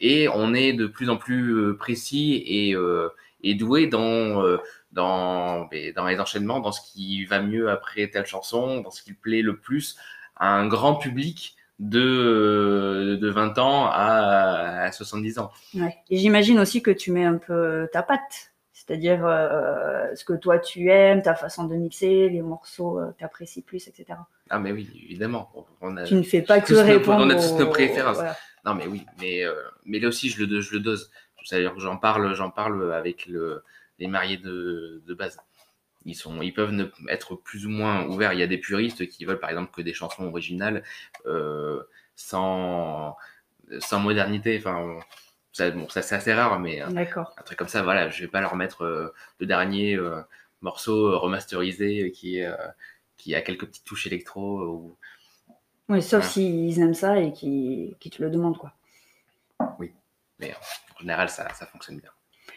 et 0.00 0.28
on 0.28 0.52
est 0.52 0.72
de 0.72 0.86
plus 0.86 1.08
en 1.08 1.16
plus 1.16 1.52
euh, 1.52 1.76
précis 1.76 2.42
et, 2.46 2.74
euh, 2.74 3.08
et 3.42 3.54
doué 3.54 3.86
dans, 3.86 4.42
euh, 4.42 4.58
dans, 4.92 5.68
dans 5.94 6.06
les 6.06 6.20
enchaînements, 6.20 6.60
dans 6.60 6.72
ce 6.72 6.80
qui 6.92 7.24
va 7.24 7.40
mieux 7.40 7.70
après 7.70 8.08
telle 8.08 8.26
chanson, 8.26 8.80
dans 8.80 8.90
ce 8.90 9.02
qui 9.02 9.14
plaît 9.14 9.42
le 9.42 9.56
plus 9.56 9.96
à 10.36 10.48
un 10.48 10.66
grand 10.66 10.96
public 10.96 11.56
de, 11.78 13.18
de 13.20 13.30
20 13.30 13.58
ans 13.58 13.86
à, 13.86 14.82
à 14.82 14.92
70 14.92 15.38
ans. 15.38 15.50
Ouais. 15.74 15.96
J'imagine 16.10 16.58
aussi 16.58 16.82
que 16.82 16.90
tu 16.90 17.12
mets 17.12 17.24
un 17.24 17.38
peu 17.38 17.88
ta 17.92 18.02
patte 18.02 18.53
c'est-à-dire 18.74 19.24
euh, 19.24 20.14
ce 20.16 20.24
que 20.24 20.32
toi 20.32 20.58
tu 20.58 20.90
aimes, 20.90 21.22
ta 21.22 21.36
façon 21.36 21.64
de 21.64 21.76
mixer, 21.76 22.28
les 22.28 22.42
morceaux 22.42 22.98
euh, 22.98 23.12
que 23.12 23.18
tu 23.18 23.24
apprécies 23.24 23.62
plus, 23.62 23.86
etc. 23.86 24.18
Ah 24.50 24.58
mais 24.58 24.72
oui, 24.72 24.90
évidemment. 25.04 25.50
On 25.80 25.96
a, 25.96 26.02
tu 26.02 26.16
ne 26.16 26.22
fais 26.22 26.42
pas 26.42 26.60
que 26.60 26.74
répondre. 26.74 27.24
on 27.24 27.30
a 27.30 27.36
tous 27.36 27.56
nos 27.56 27.68
préférences. 27.68 28.18
Non 28.64 28.74
mais 28.74 28.88
oui, 28.88 29.06
mais, 29.20 29.44
euh, 29.44 29.54
mais 29.84 30.00
là 30.00 30.08
aussi 30.08 30.28
je 30.28 30.44
le, 30.44 30.60
je 30.60 30.72
le 30.74 30.80
dose. 30.80 31.10
C'est-à-dire 31.44 31.72
que 31.72 31.80
j'en 31.80 31.98
parle, 31.98 32.34
j'en 32.34 32.50
parle 32.50 32.92
avec 32.92 33.26
le, 33.26 33.62
les 34.00 34.08
mariés 34.08 34.38
de, 34.38 35.02
de 35.06 35.14
base. 35.14 35.38
ils, 36.04 36.14
sont, 36.14 36.42
ils 36.42 36.52
peuvent 36.52 36.72
ne, 36.72 36.86
être 37.08 37.36
plus 37.36 37.66
ou 37.66 37.70
moins 37.70 38.06
ouverts. 38.06 38.32
Il 38.32 38.40
y 38.40 38.42
a 38.42 38.46
des 38.48 38.58
puristes 38.58 39.06
qui 39.08 39.24
veulent 39.24 39.38
par 39.38 39.50
exemple 39.50 39.70
que 39.72 39.82
des 39.82 39.92
chansons 39.92 40.26
originales 40.26 40.82
euh, 41.26 41.82
sans, 42.16 43.16
sans 43.78 44.00
modernité. 44.00 44.56
Enfin, 44.58 44.98
ça, 45.54 45.70
bon, 45.70 45.88
ça 45.88 46.02
c'est 46.02 46.16
assez 46.16 46.34
rare, 46.34 46.60
mais 46.60 46.82
un 46.82 46.92
truc 47.44 47.58
comme 47.58 47.68
ça, 47.68 47.82
voilà, 47.82 48.10
je 48.10 48.20
vais 48.20 48.28
pas 48.28 48.42
leur 48.42 48.56
mettre 48.56 48.84
le 49.38 49.46
dernier 49.46 49.98
morceau 50.60 51.18
remasterisé 51.18 52.12
qui, 52.12 52.42
qui 53.16 53.34
a 53.34 53.40
quelques 53.40 53.66
petites 53.66 53.84
touches 53.84 54.06
électro. 54.06 54.60
Ou... 54.60 54.96
Oui, 55.88 56.02
sauf 56.02 56.24
s'ils 56.24 56.78
aiment 56.80 56.94
ça 56.94 57.18
et 57.18 57.32
qui, 57.32 57.96
qui 58.00 58.10
te 58.10 58.22
le 58.22 58.30
demandent, 58.30 58.58
quoi. 58.58 58.72
Oui, 59.78 59.92
mais 60.38 60.52
en 60.96 61.00
général, 61.00 61.28
ça, 61.28 61.48
ça 61.54 61.66
fonctionne 61.66 62.00
bien. 62.00 62.10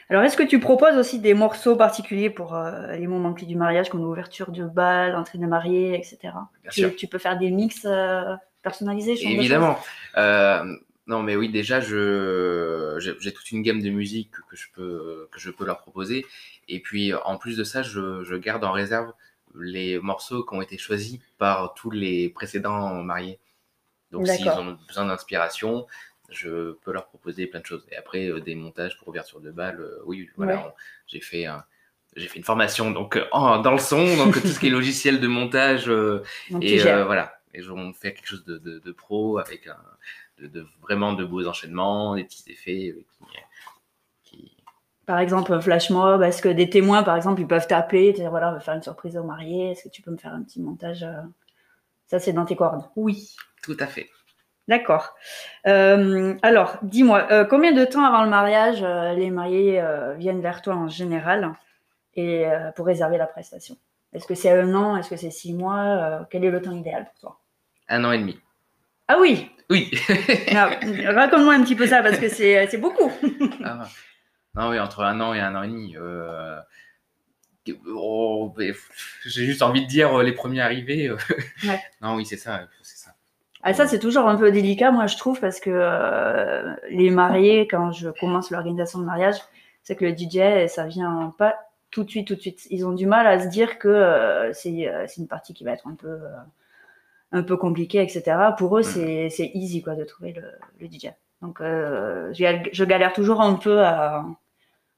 Alors, 0.10 0.24
est-ce 0.24 0.38
que 0.38 0.44
tu 0.44 0.60
proposes 0.60 0.96
aussi 0.98 1.20
des 1.20 1.34
morceaux 1.34 1.76
particuliers 1.76 2.30
pour 2.30 2.56
euh, 2.56 2.96
les 2.96 3.08
moments 3.08 3.34
clés 3.34 3.46
du 3.46 3.58
mariage, 3.58 3.90
comme 3.90 4.02
l'ouverture 4.02 4.52
de 4.52 4.64
bal, 4.64 5.12
l'entrée 5.12 5.38
de 5.38 5.46
mariée, 5.46 5.96
etc. 5.96 6.34
Tu, 6.72 6.96
tu, 6.96 7.08
peux 7.08 7.18
faire 7.18 7.38
des 7.38 7.52
mix 7.52 7.86
euh, 7.86 8.36
personnalisés 8.62 9.16
Évidemment. 9.22 9.78
Euh, 10.16 10.64
non, 11.08 11.24
mais 11.24 11.36
oui, 11.36 11.50
déjà, 11.50 11.80
je, 11.80 12.98
j'ai, 13.00 13.34
toute 13.34 13.52
une 13.52 13.62
gamme 13.62 13.82
de 13.82 13.90
musique 13.90 14.32
que 14.50 14.56
je 14.56 14.68
peux, 14.74 15.28
que 15.32 15.40
je 15.40 15.50
peux 15.50 15.66
leur 15.66 15.80
proposer. 15.80 16.26
Et 16.68 16.82
puis, 16.82 17.14
en 17.14 17.38
plus 17.38 17.56
de 17.58 17.64
ça, 17.64 17.82
je, 17.82 18.24
je 18.24 18.36
garde 18.36 18.64
en 18.66 18.74
réserve 18.74 19.14
les 19.56 20.00
morceaux 20.00 20.44
qui 20.44 20.54
ont 20.54 20.62
été 20.62 20.78
choisis 20.78 21.20
par 21.38 21.74
tous 21.74 21.90
les 21.90 22.30
précédents 22.30 22.94
mariés. 23.04 23.40
Donc, 24.12 24.28
s'ils 24.28 24.50
ont 24.50 24.78
besoin 24.88 25.06
d'inspiration, 25.06 25.88
je 26.30 26.74
peux 26.84 26.92
leur 26.92 27.08
proposer 27.08 27.48
plein 27.48 27.60
de 27.62 27.66
choses. 27.66 27.86
Et 27.92 27.96
après, 27.96 28.28
euh, 28.28 28.40
des 28.40 28.56
montages 28.56 28.98
pour 28.98 29.08
ouverture 29.10 29.40
de 29.40 29.52
balle, 29.52 29.80
euh, 29.80 30.02
oui, 30.06 30.30
voilà, 30.36 30.76
j'ai 31.08 31.22
fait 31.22 31.46
j'ai 32.16 32.28
fait 32.28 32.38
une 32.38 32.46
formation 32.46 32.90
donc 32.90 33.16
euh, 33.16 33.26
dans 33.32 33.72
le 33.72 33.78
son, 33.78 34.18
donc 34.18 34.42
tout 34.42 34.48
ce 34.48 34.60
qui 34.60 34.68
est 34.68 34.70
logiciel 34.72 35.20
de 35.20 35.28
montage 35.28 35.90
et 36.62 36.80
voilà. 36.80 37.34
Et 37.54 37.68
on 37.70 37.94
fait 37.94 38.14
quelque 38.14 38.28
chose 38.28 38.46
de, 38.46 38.58
de, 38.58 38.92
pro 38.92 39.40
avec 39.40 39.66
un, 39.68 39.78
de, 40.40 40.66
vraiment 40.82 41.14
de 41.14 41.24
beaux 41.24 41.48
enchaînements, 41.48 42.16
des 42.16 42.24
petits 42.24 42.52
effets 42.52 42.96
qui, 44.24 44.56
Par 45.06 45.20
exemple, 45.20 45.54
un 45.54 45.62
flash 45.62 45.90
mob, 45.90 46.22
est-ce 46.22 46.42
que 46.42 46.50
des 46.50 46.70
témoins, 46.70 47.04
par 47.04 47.16
exemple, 47.16 47.42
ils 47.42 47.48
peuvent 47.48 47.68
taper, 47.68 48.14
dire 48.14 48.30
voilà, 48.30 48.50
on 48.50 48.54
va 48.54 48.60
faire 48.60 48.76
une 48.76 48.84
surprise 48.84 49.18
au 49.18 49.24
marié, 49.24 49.72
est-ce 49.72 49.84
que 49.84 49.90
tu 49.90 50.02
peux 50.02 50.12
me 50.12 50.18
faire 50.18 50.34
un 50.34 50.44
petit 50.44 50.62
montage 50.62 51.06
Ça, 52.08 52.20
c'est 52.20 52.34
dans 52.34 52.46
tes 52.46 52.56
cordes. 52.56 52.84
Oui, 52.96 53.36
tout 53.64 53.78
à 53.80 53.88
fait. 53.88 54.10
D'accord. 54.68 55.16
Euh, 55.66 56.36
alors, 56.42 56.78
dis-moi, 56.82 57.28
euh, 57.32 57.46
combien 57.46 57.72
de 57.72 57.86
temps 57.86 58.04
avant 58.04 58.24
le 58.24 58.30
mariage 58.30 58.84
euh, 58.84 59.14
les 59.14 59.32
mariés 59.32 59.82
viennent 60.18 60.42
vers 60.42 60.62
toi 60.62 60.76
en 60.76 60.90
général 60.90 61.54
et 62.16 62.46
pour 62.76 62.86
réserver 62.86 63.18
la 63.18 63.28
prestation? 63.28 63.78
Est-ce 64.12 64.28
que 64.28 64.36
c'est 64.36 64.52
un 64.52 64.74
an? 64.74 64.98
Est-ce 64.98 65.10
que 65.10 65.16
c'est 65.16 65.32
six 65.32 65.54
mois? 65.54 66.26
Quel 66.30 66.44
est 66.44 66.52
le 66.52 66.62
temps 66.62 66.72
idéal 66.72 67.06
pour 67.06 67.20
toi? 67.20 67.40
Un 67.88 68.04
an 68.04 68.12
et 68.12 68.18
demi. 68.18 68.40
Ah 69.08 69.18
oui 69.20 69.50
Oui. 69.70 69.92
Raconte-moi 70.52 71.54
un 71.54 71.64
petit 71.64 71.76
peu 71.76 71.88
ça 71.88 72.02
parce 72.02 72.18
que 72.20 72.30
c'est 72.30 72.78
beaucoup. 72.78 73.12
Ah, 73.64 73.88
non, 74.64 74.70
oui, 74.70 74.80
entre 74.80 75.04
un 75.04 75.20
an 75.22 75.36
et 75.36 75.40
un 75.40 75.54
an 75.56 75.64
et 75.64 75.68
demi. 75.68 75.96
Oh, 77.94 78.56
j'ai 79.26 79.46
juste 79.46 79.62
envie 79.62 79.84
de 79.84 79.88
dire 79.88 80.18
les 80.24 80.32
premiers 80.32 80.62
arrivés. 80.62 81.12
Non, 82.02 82.16
oui, 82.16 82.26
c'est 82.26 82.38
ça. 82.38 82.68
Ah, 83.64 83.74
ça, 83.74 83.86
c'est 83.86 84.00
toujours 84.00 84.28
un 84.28 84.36
peu 84.36 84.52
délicat, 84.52 84.92
moi, 84.92 85.08
je 85.08 85.18
trouve, 85.18 85.40
parce 85.40 85.60
que 85.60 85.70
euh, 85.70 86.74
les 86.90 87.10
mariés, 87.10 87.68
quand 87.68 87.92
je 87.92 88.10
commence 88.10 88.50
l'organisation 88.50 89.00
de 89.00 89.04
mariage, 89.04 89.36
c'est 89.84 89.96
que 89.96 90.06
le 90.06 90.16
DJ, 90.16 90.70
ça 90.70 90.86
vient 90.86 91.34
pas 91.38 91.56
tout 91.92 92.04
de 92.04 92.10
suite, 92.10 92.28
tout 92.28 92.36
de 92.36 92.40
suite. 92.40 92.68
Ils 92.70 92.86
ont 92.86 92.94
du 92.94 93.08
mal 93.08 93.28
à 93.28 93.40
se 93.40 93.48
dire 93.48 93.80
que 93.80 93.88
euh, 93.88 94.52
euh, 94.52 94.54
c'est 94.54 95.18
une 95.18 95.28
partie 95.28 95.54
qui 95.54 95.64
va 95.64 95.72
être 95.72 95.88
un 95.88 95.96
peu, 95.96 96.20
un 97.32 97.44
peu 97.44 97.58
compliquée, 97.58 98.02
etc. 98.02 98.38
Pour 98.58 98.78
eux, 98.78 98.84
c'est 98.84 99.52
easy, 99.54 99.82
quoi, 99.82 99.96
de 99.96 100.04
trouver 100.04 100.34
le, 100.34 100.44
le 100.80 100.88
DJ. 100.88 101.12
Donc, 101.42 101.60
je 101.62 102.84
galère 102.84 103.14
toujours 103.14 103.42
un 103.42 103.56
peu 103.56 103.82
à, 103.84 104.26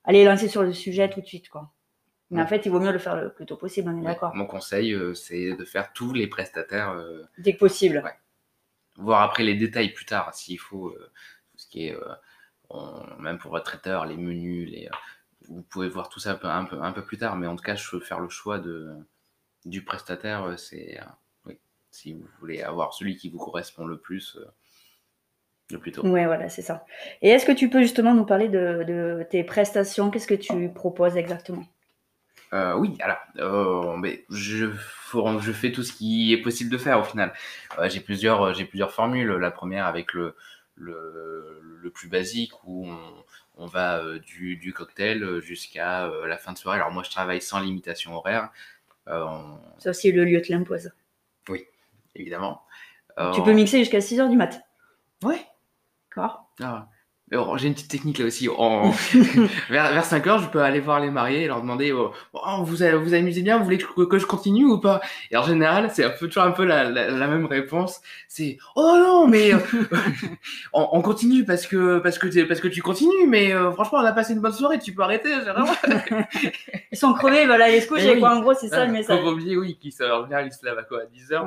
aller 0.03 0.23
lancer 0.23 0.47
sur 0.47 0.63
le 0.63 0.73
sujet 0.73 1.09
tout 1.09 1.21
de 1.21 1.25
suite, 1.25 1.49
quoi. 1.49 1.71
Mais 2.31 2.41
en 2.41 2.47
fait, 2.47 2.67
il 2.67 2.71
vaut 2.71 2.79
mieux 2.79 2.91
le 2.91 2.99
faire 2.99 3.15
le 3.15 3.33
plus 3.33 3.47
tôt 3.47 3.57
possible, 3.57 3.89
on 3.89 3.99
est 3.99 4.05
d'accord. 4.05 4.35
Mon 4.35 4.45
conseil, 4.45 4.95
c'est 5.15 5.55
de 5.55 5.65
faire 5.65 5.91
tous 5.93 6.13
les 6.13 6.27
prestataires. 6.27 6.95
Dès 7.39 7.53
que 7.53 7.59
possible. 7.59 8.01
Ouais 8.05 8.13
voir 8.99 9.21
après 9.21 9.43
les 9.43 9.55
détails 9.55 9.93
plus 9.93 10.05
tard, 10.05 10.33
s'il 10.33 10.59
faut, 10.59 10.89
euh, 10.89 11.11
ce 11.55 11.67
qui 11.67 11.87
est, 11.87 11.95
euh, 11.95 13.17
même 13.19 13.39
pour 13.39 13.51
votre 13.51 13.65
traiteur, 13.65 14.05
les 14.05 14.17
menus, 14.17 14.69
les, 14.69 14.87
euh, 14.87 14.95
vous 15.49 15.63
pouvez 15.63 15.89
voir 15.89 16.09
tout 16.09 16.19
ça 16.19 16.31
un 16.31 16.35
peu, 16.35 16.47
un 16.47 16.65
peu, 16.65 16.81
un 16.81 16.91
peu 16.91 17.03
plus 17.03 17.17
tard, 17.17 17.35
mais 17.35 17.47
en 17.47 17.55
tout 17.55 17.63
cas, 17.63 17.75
je 17.75 17.95
veux 17.95 18.01
faire 18.01 18.19
le 18.19 18.29
choix 18.29 18.59
de, 18.59 18.93
du 19.65 19.83
prestataire, 19.83 20.57
c'est, 20.59 20.99
si 21.91 22.13
vous 22.13 22.27
voulez 22.39 22.61
avoir 22.61 22.93
celui 22.93 23.15
qui 23.15 23.29
vous 23.29 23.39
correspond 23.39 23.85
le 23.85 23.97
plus, 23.97 24.37
le 25.71 25.79
plus 25.79 25.91
tôt. 25.91 26.01
Oui, 26.03 26.25
voilà, 26.25 26.49
c'est 26.49 26.61
ça. 26.61 26.85
Et 27.21 27.29
est-ce 27.29 27.45
que 27.45 27.51
tu 27.51 27.69
peux 27.69 27.81
justement 27.81 28.13
nous 28.13 28.25
parler 28.25 28.47
de, 28.47 28.83
de 28.87 29.25
tes 29.29 29.43
prestations? 29.43 30.09
Qu'est-ce 30.11 30.27
que 30.27 30.35
tu 30.35 30.69
proposes 30.69 31.17
exactement? 31.17 31.65
Euh, 32.53 32.73
oui, 32.75 32.97
alors, 33.01 33.17
euh, 33.37 33.95
mais 33.97 34.25
je, 34.29 34.71
je 35.13 35.51
fais 35.51 35.71
tout 35.71 35.83
ce 35.83 35.93
qui 35.93 36.33
est 36.33 36.41
possible 36.41 36.71
de 36.71 36.77
faire 36.77 36.99
au 36.99 37.03
final. 37.03 37.31
Euh, 37.77 37.89
j'ai 37.89 37.99
plusieurs, 37.99 38.53
j'ai 38.53 38.65
plusieurs 38.65 38.91
formules. 38.91 39.29
La 39.33 39.51
première 39.51 39.85
avec 39.85 40.13
le, 40.13 40.35
le, 40.75 41.61
le 41.61 41.89
plus 41.91 42.07
basique 42.07 42.53
où 42.63 42.87
on, 42.87 42.97
on 43.57 43.65
va 43.67 44.01
du, 44.17 44.57
du, 44.57 44.73
cocktail 44.73 45.39
jusqu'à 45.41 46.09
la 46.25 46.37
fin 46.37 46.53
de 46.53 46.57
soirée. 46.57 46.79
Alors 46.79 46.91
moi, 46.91 47.03
je 47.03 47.11
travaille 47.11 47.41
sans 47.41 47.59
limitation 47.59 48.15
horaire. 48.15 48.49
Ça 49.05 49.89
aussi, 49.89 50.11
le 50.11 50.23
lieu 50.23 50.41
te 50.41 50.51
l'impose. 50.51 50.91
Oui, 51.49 51.65
évidemment. 52.19 52.61
Tu 53.33 53.41
peux 53.41 53.51
mixer 53.51 53.79
jusqu'à 53.79 53.99
6 53.99 54.19
heures 54.21 54.29
du 54.29 54.37
mat. 54.37 54.61
Ouais. 55.23 55.45
D'accord. 56.09 56.49
Ah. 56.61 56.87
Oh, 57.35 57.55
j'ai 57.57 57.67
une 57.67 57.73
petite 57.73 57.91
technique 57.91 58.17
là 58.17 58.25
aussi. 58.25 58.47
vers, 59.69 59.93
vers 59.93 60.05
5 60.05 60.27
heures, 60.27 60.39
je 60.39 60.47
peux 60.47 60.61
aller 60.61 60.79
voir 60.79 60.99
les 60.99 61.11
mariés 61.11 61.43
et 61.43 61.47
leur 61.47 61.61
demander 61.61 61.91
oh, 61.91 62.11
oh 62.33 62.63
vous, 62.63 62.77
vous 62.77 63.13
amusez 63.13 63.41
bien, 63.41 63.57
vous 63.57 63.63
voulez 63.63 63.77
que, 63.77 64.17
je 64.17 64.25
continue 64.25 64.65
ou 64.65 64.79
pas? 64.79 65.01
Et 65.29 65.37
en 65.37 65.43
général, 65.43 65.91
c'est 65.93 66.03
un 66.03 66.09
peu, 66.09 66.27
toujours 66.27 66.43
un 66.43 66.51
peu 66.51 66.65
la, 66.65 66.89
la, 66.89 67.27
même 67.27 67.45
réponse. 67.45 68.01
C'est 68.27 68.57
Oh 68.75 68.95
non, 68.97 69.27
mais 69.27 69.53
euh, 69.53 69.57
on, 70.73 71.01
continue 71.01 71.45
parce 71.45 71.67
que, 71.67 71.99
parce, 71.99 72.17
que 72.17 72.47
parce 72.47 72.59
que 72.59 72.67
tu 72.67 72.81
continues, 72.81 73.27
mais 73.27 73.53
euh, 73.53 73.71
franchement, 73.71 73.99
on 73.99 74.05
a 74.05 74.11
passé 74.11 74.33
une 74.33 74.41
bonne 74.41 74.53
soirée, 74.53 74.79
tu 74.79 74.93
peux 74.93 75.03
arrêter. 75.03 75.29
ils 76.91 76.97
sont 76.97 77.13
crevés, 77.13 77.45
voilà, 77.45 77.65
aller 77.65 77.81
se 77.81 77.87
coucher. 77.87 78.19
Quoi. 78.19 78.35
En 78.35 78.41
gros, 78.41 78.53
c'est 78.55 78.69
ça 78.69 78.85
le 78.85 78.91
message. 78.91 79.21
Faut 79.21 79.31
oublier, 79.31 79.55
oui, 79.55 79.77
qui 79.79 79.93
en 80.01 80.23
général, 80.23 80.47
ils 80.47 80.53
se 80.53 80.65
lèvent 80.65 80.79
à 80.79 80.83
quoi 80.83 81.01
À 81.01 81.05
10 81.05 81.31
heures 81.31 81.45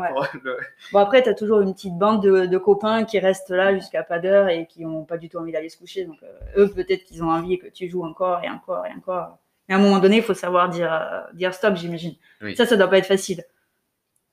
Bon, 0.92 0.98
après, 1.00 1.22
tu 1.22 1.28
as 1.28 1.34
toujours 1.34 1.60
une 1.60 1.74
petite 1.74 1.98
bande 1.98 2.22
de, 2.22 2.46
de 2.46 2.58
copains 2.58 3.04
qui 3.04 3.18
restent 3.18 3.50
là 3.50 3.74
jusqu'à 3.74 4.02
pas 4.02 4.18
d'heure 4.18 4.48
et 4.48 4.66
qui 4.66 4.84
n'ont 4.84 5.04
pas 5.04 5.16
du 5.16 5.28
tout 5.28 5.38
envie 5.38 5.52
d'aller 5.52 5.68
se 5.72 5.78
coucher. 5.78 6.04
Donc, 6.04 6.18
euh, 6.22 6.62
eux, 6.62 6.70
peut-être 6.70 7.04
qu'ils 7.04 7.22
ont 7.22 7.30
envie 7.30 7.58
que 7.58 7.66
tu 7.66 7.88
joues 7.88 8.04
encore 8.04 8.42
et 8.44 8.48
encore 8.48 8.86
et 8.86 8.92
encore. 8.92 9.38
Mais 9.68 9.74
à 9.74 9.78
un 9.78 9.80
moment 9.80 9.98
donné, 9.98 10.16
il 10.18 10.22
faut 10.22 10.34
savoir 10.34 10.68
dire, 10.68 10.92
euh, 10.92 11.20
dire 11.34 11.54
stop, 11.54 11.76
j'imagine. 11.76 12.14
Ça, 12.56 12.66
ça 12.66 12.76
doit 12.76 12.88
pas 12.88 12.98
être 12.98 13.06
facile. 13.06 13.44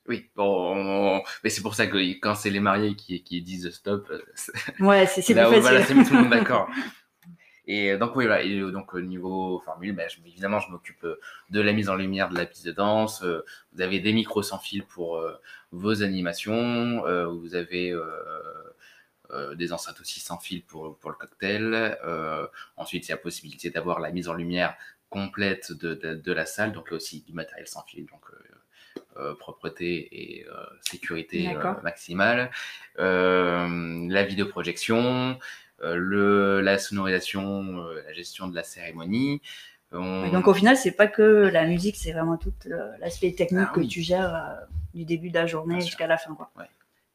Oui, 0.07 0.29
bon, 0.35 1.21
mais 1.43 1.51
c'est 1.51 1.61
pour 1.61 1.75
ça 1.75 1.85
que 1.85 1.97
quand 2.19 2.33
c'est 2.33 2.49
les 2.49 2.59
mariés 2.59 2.95
qui, 2.95 3.23
qui 3.23 3.41
disent 3.41 3.69
stop, 3.69 4.09
euh, 4.09 4.21
ouais, 4.79 5.05
c'est 5.05 5.21
plus 5.21 5.35
facile. 5.35 5.59
Voilà, 5.59 5.83
c'est 5.83 5.93
tout 5.93 6.13
le 6.13 6.21
monde 6.21 6.29
d'accord. 6.29 6.67
Et 7.71 7.95
donc 7.97 8.15
oui, 8.15 8.25
voilà, 8.25 8.41
et 8.41 8.59
donc 8.71 8.95
au 8.95 8.99
niveau 8.99 9.61
formule, 9.63 9.93
ben, 9.93 10.09
évidemment, 10.25 10.59
je 10.59 10.71
m'occupe 10.71 11.05
de 11.51 11.61
la 11.61 11.71
mise 11.71 11.87
en 11.87 11.95
lumière 11.95 12.29
de 12.29 12.35
la 12.35 12.47
piste 12.47 12.65
de 12.65 12.71
danse. 12.71 13.23
Vous 13.73 13.81
avez 13.81 13.99
des 13.99 14.11
micros 14.11 14.41
sans 14.41 14.57
fil 14.57 14.81
pour 14.81 15.23
vos 15.71 16.01
animations. 16.01 17.03
Vous 17.31 17.53
avez 17.53 17.91
euh, 17.91 18.03
des 19.55 19.73
enceintes 19.73 19.99
aussi 20.01 20.19
sans 20.19 20.37
fil 20.37 20.63
pour, 20.63 20.97
pour 20.97 21.11
le 21.11 21.15
cocktail. 21.15 21.97
Euh, 22.03 22.47
ensuite, 22.77 23.07
il 23.07 23.11
y 23.11 23.13
a 23.13 23.17
possibilité 23.17 23.69
d'avoir 23.69 23.99
la 23.99 24.11
mise 24.11 24.27
en 24.27 24.33
lumière 24.33 24.75
complète 25.09 25.71
de, 25.71 25.93
de, 25.93 26.31
la 26.31 26.45
salle, 26.45 26.71
donc 26.71 26.91
là 26.91 26.97
aussi 26.97 27.21
du 27.21 27.33
matériel 27.33 27.67
sans 27.67 27.83
fil, 27.83 28.05
donc 28.05 28.21
euh, 29.17 29.33
propreté 29.35 30.39
et 30.39 30.45
sécurité 30.81 31.55
maximale. 31.83 32.51
la 32.97 34.23
vidéoprojection, 34.23 35.39
le, 35.81 36.61
la 36.61 36.77
sonorisation, 36.77 37.87
la 38.05 38.13
gestion 38.13 38.47
de 38.47 38.55
la 38.55 38.63
cérémonie. 38.63 39.41
Donc 39.91 40.47
au 40.47 40.53
final, 40.53 40.77
c'est 40.77 40.91
pas 40.91 41.07
que 41.07 41.21
la 41.21 41.65
musique, 41.65 41.95
c'est 41.95 42.11
vraiment 42.11 42.37
tout 42.37 42.53
l'aspect 42.99 43.31
technique 43.31 43.67
ah 43.71 43.75
que 43.75 43.81
tu 43.81 44.01
gères 44.01 44.59
du 44.93 45.05
début 45.05 45.29
de 45.29 45.35
la 45.35 45.47
journée 45.47 45.81
jusqu'à 45.81 46.05
la 46.05 46.17
fin. 46.17 46.35
Quoi. 46.35 46.51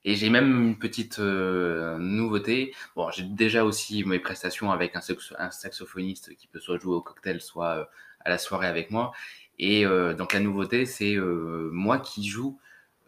Et 0.05 0.17
j'ai 0.17 0.29
même 0.29 0.69
une 0.69 0.79
petite 0.79 1.19
euh, 1.19 1.97
nouveauté. 1.99 2.75
Bon, 2.95 3.11
j'ai 3.11 3.23
déjà 3.23 3.65
aussi 3.65 4.05
mes 4.05 4.19
prestations 4.19 4.71
avec 4.71 4.95
un, 4.97 5.51
saxophoniste 5.51 6.37
qui 6.37 6.47
peut 6.47 6.61
soit 6.61 6.79
jouer 6.79 6.95
au 6.95 7.01
cocktail, 7.01 7.41
soit 7.41 7.79
euh, 7.79 7.85
à 8.21 8.29
la 8.29 8.37
soirée 8.39 8.67
avec 8.67 8.91
moi. 8.91 9.13
Et 9.59 9.87
euh, 9.87 10.13
donc 10.15 10.35
la 10.35 10.41
nouveauté, 10.41 10.85
c'est 10.85 11.17
moi 11.17 11.99
qui 11.99 12.29
joue 12.29 12.59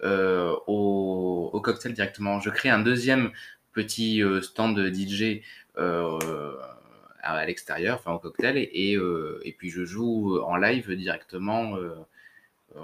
au, 0.03 1.61
cocktail 1.63 1.93
directement. 1.93 2.41
Je 2.41 2.51
crée 2.51 2.71
un 2.71 2.79
deuxième 2.79 3.31
petit 3.73 4.23
stand 4.41 4.79
DJ 4.79 5.43
à, 5.77 7.45
l'extérieur, 7.45 7.99
enfin 7.99 8.13
au 8.13 8.19
cocktail, 8.19 8.57
et 8.57 9.57
puis 9.59 9.71
je 9.71 9.85
joue 9.85 10.39
en 10.41 10.57
live 10.57 10.95
directement 10.95 11.77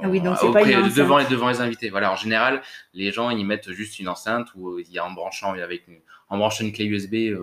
Ah 0.03 0.09
oui, 0.09 0.21
donc 0.21 0.37
c'est 0.39 0.51
pas 0.53 0.63
une 0.63 0.77
enceinte. 0.77 0.97
devant, 0.97 1.23
devant 1.29 1.49
les 1.49 1.61
invités. 1.61 1.91
Voilà, 1.91 2.13
en 2.13 2.17
général, 2.17 2.63
les 2.95 3.11
gens 3.13 3.31
ils 3.31 3.45
mettent 3.45 3.71
juste 3.73 3.99
une 3.99 4.09
enceinte 4.09 4.49
ou 4.55 4.79
il 4.79 4.91
y 4.91 4.99
a 4.99 5.05
en 5.05 5.11
branchant 5.11 5.53
avec 5.53 5.87
une, 5.89 6.01
en 6.29 6.39
branchant 6.39 6.65
une 6.65 6.73
clé 6.73 6.87
USB 6.87 7.37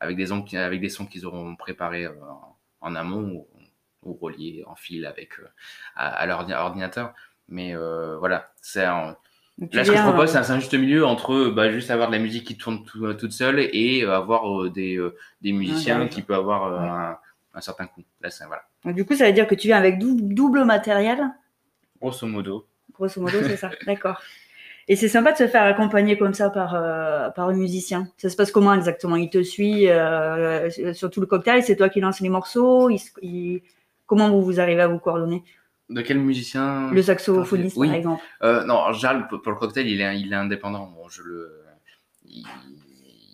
avec 0.00 0.16
des 0.16 0.26
sons, 0.26 0.44
avec 0.52 0.80
des 0.80 0.88
sons 0.88 1.06
qu'ils 1.06 1.24
auront 1.26 1.56
préparés 1.56 2.08
en 2.80 2.94
amont 2.94 3.46
ou, 4.02 4.10
ou 4.10 4.14
reliés 4.14 4.64
en 4.66 4.74
fil 4.74 5.06
avec 5.06 5.30
à, 5.94 6.08
à 6.08 6.26
leur 6.26 6.48
ordinateur. 6.50 7.14
Mais 7.48 7.74
voilà, 8.18 8.52
c'est 8.60 8.84
un, 8.84 9.16
Là, 9.58 9.84
ce 9.84 9.90
que 9.90 9.96
je 9.96 10.02
propose, 10.02 10.30
c'est 10.30 10.50
un 10.50 10.60
juste 10.60 10.74
milieu 10.74 11.06
entre 11.06 11.48
bah, 11.48 11.70
juste 11.70 11.90
avoir 11.90 12.08
de 12.08 12.12
la 12.12 12.18
musique 12.18 12.46
qui 12.46 12.58
tourne 12.58 12.84
toute 13.18 13.32
seule 13.32 13.58
et 13.58 14.02
euh, 14.04 14.14
avoir 14.14 14.64
euh, 14.64 14.70
des, 14.70 14.96
euh, 14.96 15.16
des, 15.40 15.52
musiciens 15.52 16.08
qui 16.08 16.20
peuvent 16.20 16.40
avoir 16.40 16.78
un, 16.78 17.18
un, 17.54 17.60
certain 17.62 17.86
coût. 17.86 18.02
Là, 18.20 18.28
voilà. 18.46 18.92
du 18.92 19.06
coup, 19.06 19.14
ça 19.14 19.24
veut 19.26 19.32
dire 19.32 19.46
que 19.46 19.54
tu 19.54 19.68
viens 19.68 19.78
avec 19.78 19.98
double 19.98 20.64
matériel 20.64 21.30
Grosso 22.06 22.26
modo. 22.26 22.66
Grosso 22.92 23.20
modo, 23.20 23.42
c'est 23.42 23.56
ça. 23.56 23.70
D'accord. 23.86 24.20
Et 24.88 24.94
c'est 24.94 25.08
sympa 25.08 25.32
de 25.32 25.38
se 25.38 25.48
faire 25.48 25.64
accompagner 25.64 26.16
comme 26.16 26.34
ça 26.34 26.48
par, 26.50 26.70
par 27.34 27.48
un 27.48 27.54
musicien. 27.54 28.08
Ça 28.18 28.30
se 28.30 28.36
passe 28.36 28.52
comment 28.52 28.72
exactement? 28.72 29.16
Il 29.16 29.28
te 29.30 29.42
suit 29.42 29.88
sur 30.94 31.10
tout 31.10 31.20
le 31.20 31.26
cocktail? 31.26 31.64
C'est 31.64 31.74
toi 31.74 31.88
qui 31.88 32.00
lance 32.00 32.20
les 32.20 32.28
morceaux? 32.28 32.88
Comment 34.06 34.30
vous, 34.30 34.42
vous 34.42 34.60
arrivez 34.60 34.82
à 34.82 34.86
vous 34.86 35.00
coordonner? 35.00 35.42
De 35.88 36.02
quel 36.02 36.18
musicien 36.18 36.90
Le 36.92 37.02
saxophoniste, 37.02 37.76
par 37.76 37.92
exemple. 37.92 38.22
Euh, 38.42 38.64
non, 38.64 38.92
Charles, 38.92 39.28
pour 39.28 39.52
le 39.52 39.56
cocktail, 39.56 39.88
il 39.88 40.00
est, 40.00 40.20
il 40.20 40.32
est 40.32 40.36
indépendant. 40.36 40.86
Bon, 40.86 41.08
je 41.08 41.22
le, 41.22 41.64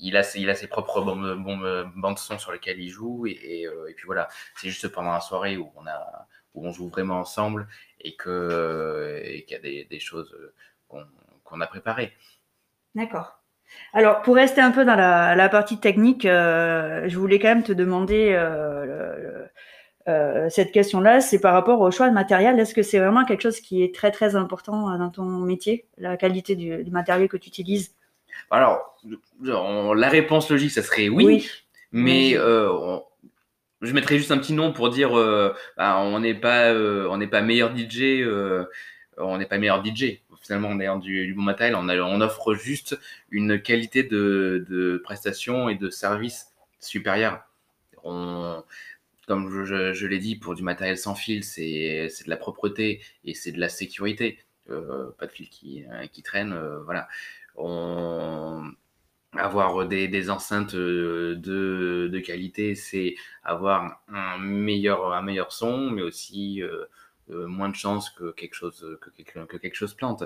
il, 0.00 0.16
a, 0.16 0.22
ses, 0.22 0.40
il 0.40 0.50
a 0.50 0.54
ses 0.54 0.66
propres 0.66 1.02
bandes 1.02 2.18
son 2.18 2.38
sur 2.38 2.52
lesquelles 2.52 2.80
il 2.80 2.90
joue. 2.90 3.26
Et, 3.26 3.66
euh, 3.66 3.88
et, 3.88 3.94
puis 3.94 4.04
voilà, 4.04 4.28
c'est 4.56 4.68
juste 4.68 4.88
pendant 4.88 5.12
la 5.12 5.20
soirée 5.20 5.56
où 5.56 5.70
on, 5.76 5.86
a, 5.86 6.26
où 6.54 6.66
on 6.66 6.72
joue 6.72 6.88
vraiment 6.88 7.20
ensemble 7.20 7.68
et 8.02 8.16
qu'il 8.16 9.44
y 9.48 9.54
a 9.54 9.58
des, 9.58 9.84
des 9.84 10.00
choses 10.00 10.34
qu'on 10.88 11.60
a 11.60 11.66
préparées. 11.66 12.12
D'accord. 12.94 13.38
Alors, 13.94 14.20
pour 14.22 14.34
rester 14.34 14.60
un 14.60 14.70
peu 14.70 14.84
dans 14.84 14.96
la, 14.96 15.34
la 15.34 15.48
partie 15.48 15.78
technique, 15.78 16.26
euh, 16.26 17.08
je 17.08 17.18
voulais 17.18 17.38
quand 17.38 17.48
même 17.48 17.62
te 17.62 17.72
demander 17.72 18.32
euh, 18.32 19.46
euh, 20.08 20.48
cette 20.50 20.72
question-là, 20.72 21.20
c'est 21.20 21.38
par 21.38 21.54
rapport 21.54 21.80
au 21.80 21.90
choix 21.90 22.08
de 22.08 22.14
matériel. 22.14 22.58
Est-ce 22.58 22.74
que 22.74 22.82
c'est 22.82 22.98
vraiment 22.98 23.24
quelque 23.24 23.42
chose 23.42 23.60
qui 23.60 23.82
est 23.82 23.94
très 23.94 24.10
très 24.10 24.34
important 24.34 24.90
euh, 24.90 24.98
dans 24.98 25.10
ton 25.10 25.24
métier, 25.24 25.86
la 25.98 26.16
qualité 26.16 26.56
du, 26.56 26.90
matériel 26.90 27.28
que 27.28 27.36
tu 27.36 27.48
utilises? 27.48 27.94
Alors, 28.50 28.98
la 29.42 30.08
réponse 30.08 30.50
logique, 30.50 30.72
ça 30.72 30.82
serait 30.82 31.08
oui, 31.08 31.48
mais 31.92 32.32
euh, 32.34 32.98
je 33.82 33.92
mettrais 33.92 34.16
juste 34.16 34.30
un 34.30 34.38
petit 34.38 34.52
nom 34.52 34.72
pour 34.72 34.90
dire 34.90 35.10
bah, 35.76 35.98
on 35.98 36.20
n'est 36.20 36.34
pas 36.34 36.72
on 36.72 37.16
n'est 37.16 37.26
pas 37.26 37.42
meilleur 37.42 37.76
DJ, 37.76 38.24
on 39.16 39.38
n'est 39.38 39.46
pas 39.46 39.58
meilleur 39.58 39.84
DJ. 39.84 40.20
Finalement, 40.40 40.68
on 40.68 40.80
est 40.80 41.00
du, 41.00 41.26
du 41.26 41.34
bon 41.34 41.42
matériel, 41.42 41.76
on, 41.76 42.20
offre 42.20 42.54
juste 42.54 42.98
une 43.30 43.62
qualité 43.62 44.02
de, 44.02 44.66
de 44.68 44.98
prestation 44.98 45.68
et 45.68 45.76
de 45.76 45.88
service 45.88 46.52
supérieure. 46.80 47.44
Comme 49.26 49.64
je, 49.64 50.06
l'ai 50.06 50.18
dit, 50.18 50.36
pour 50.36 50.54
du 50.54 50.62
matériel 50.62 50.98
sans 50.98 51.14
fil, 51.14 51.44
c'est 51.44 52.08
de 52.24 52.30
la 52.30 52.36
propreté 52.36 53.00
et 53.24 53.34
c'est 53.34 53.52
de 53.52 53.60
la 53.60 53.68
sécurité. 53.68 54.38
Euh, 54.70 55.10
pas 55.18 55.26
de 55.26 55.32
fil 55.32 55.48
qui, 55.48 55.84
euh, 55.90 56.06
qui 56.06 56.22
traîne, 56.22 56.52
euh, 56.52 56.80
voilà. 56.84 57.08
Avoir 59.36 59.86
des, 59.86 60.08
des 60.08 60.30
enceintes 60.30 60.74
de, 60.74 61.38
de 62.12 62.18
qualité, 62.20 62.74
c'est 62.74 63.14
avoir 63.44 64.02
un 64.08 64.38
meilleur, 64.38 65.12
un 65.12 65.22
meilleur 65.22 65.52
son, 65.52 65.90
mais 65.90 66.02
aussi 66.02 66.62
moins 67.28 67.70
de 67.70 67.76
chances 67.76 68.10
que 68.10 68.32
quelque 68.32 68.54
chose, 68.54 68.98
que, 69.00 69.44
que 69.44 69.56
quelque 69.56 69.74
chose 69.74 69.94
plante. 69.94 70.24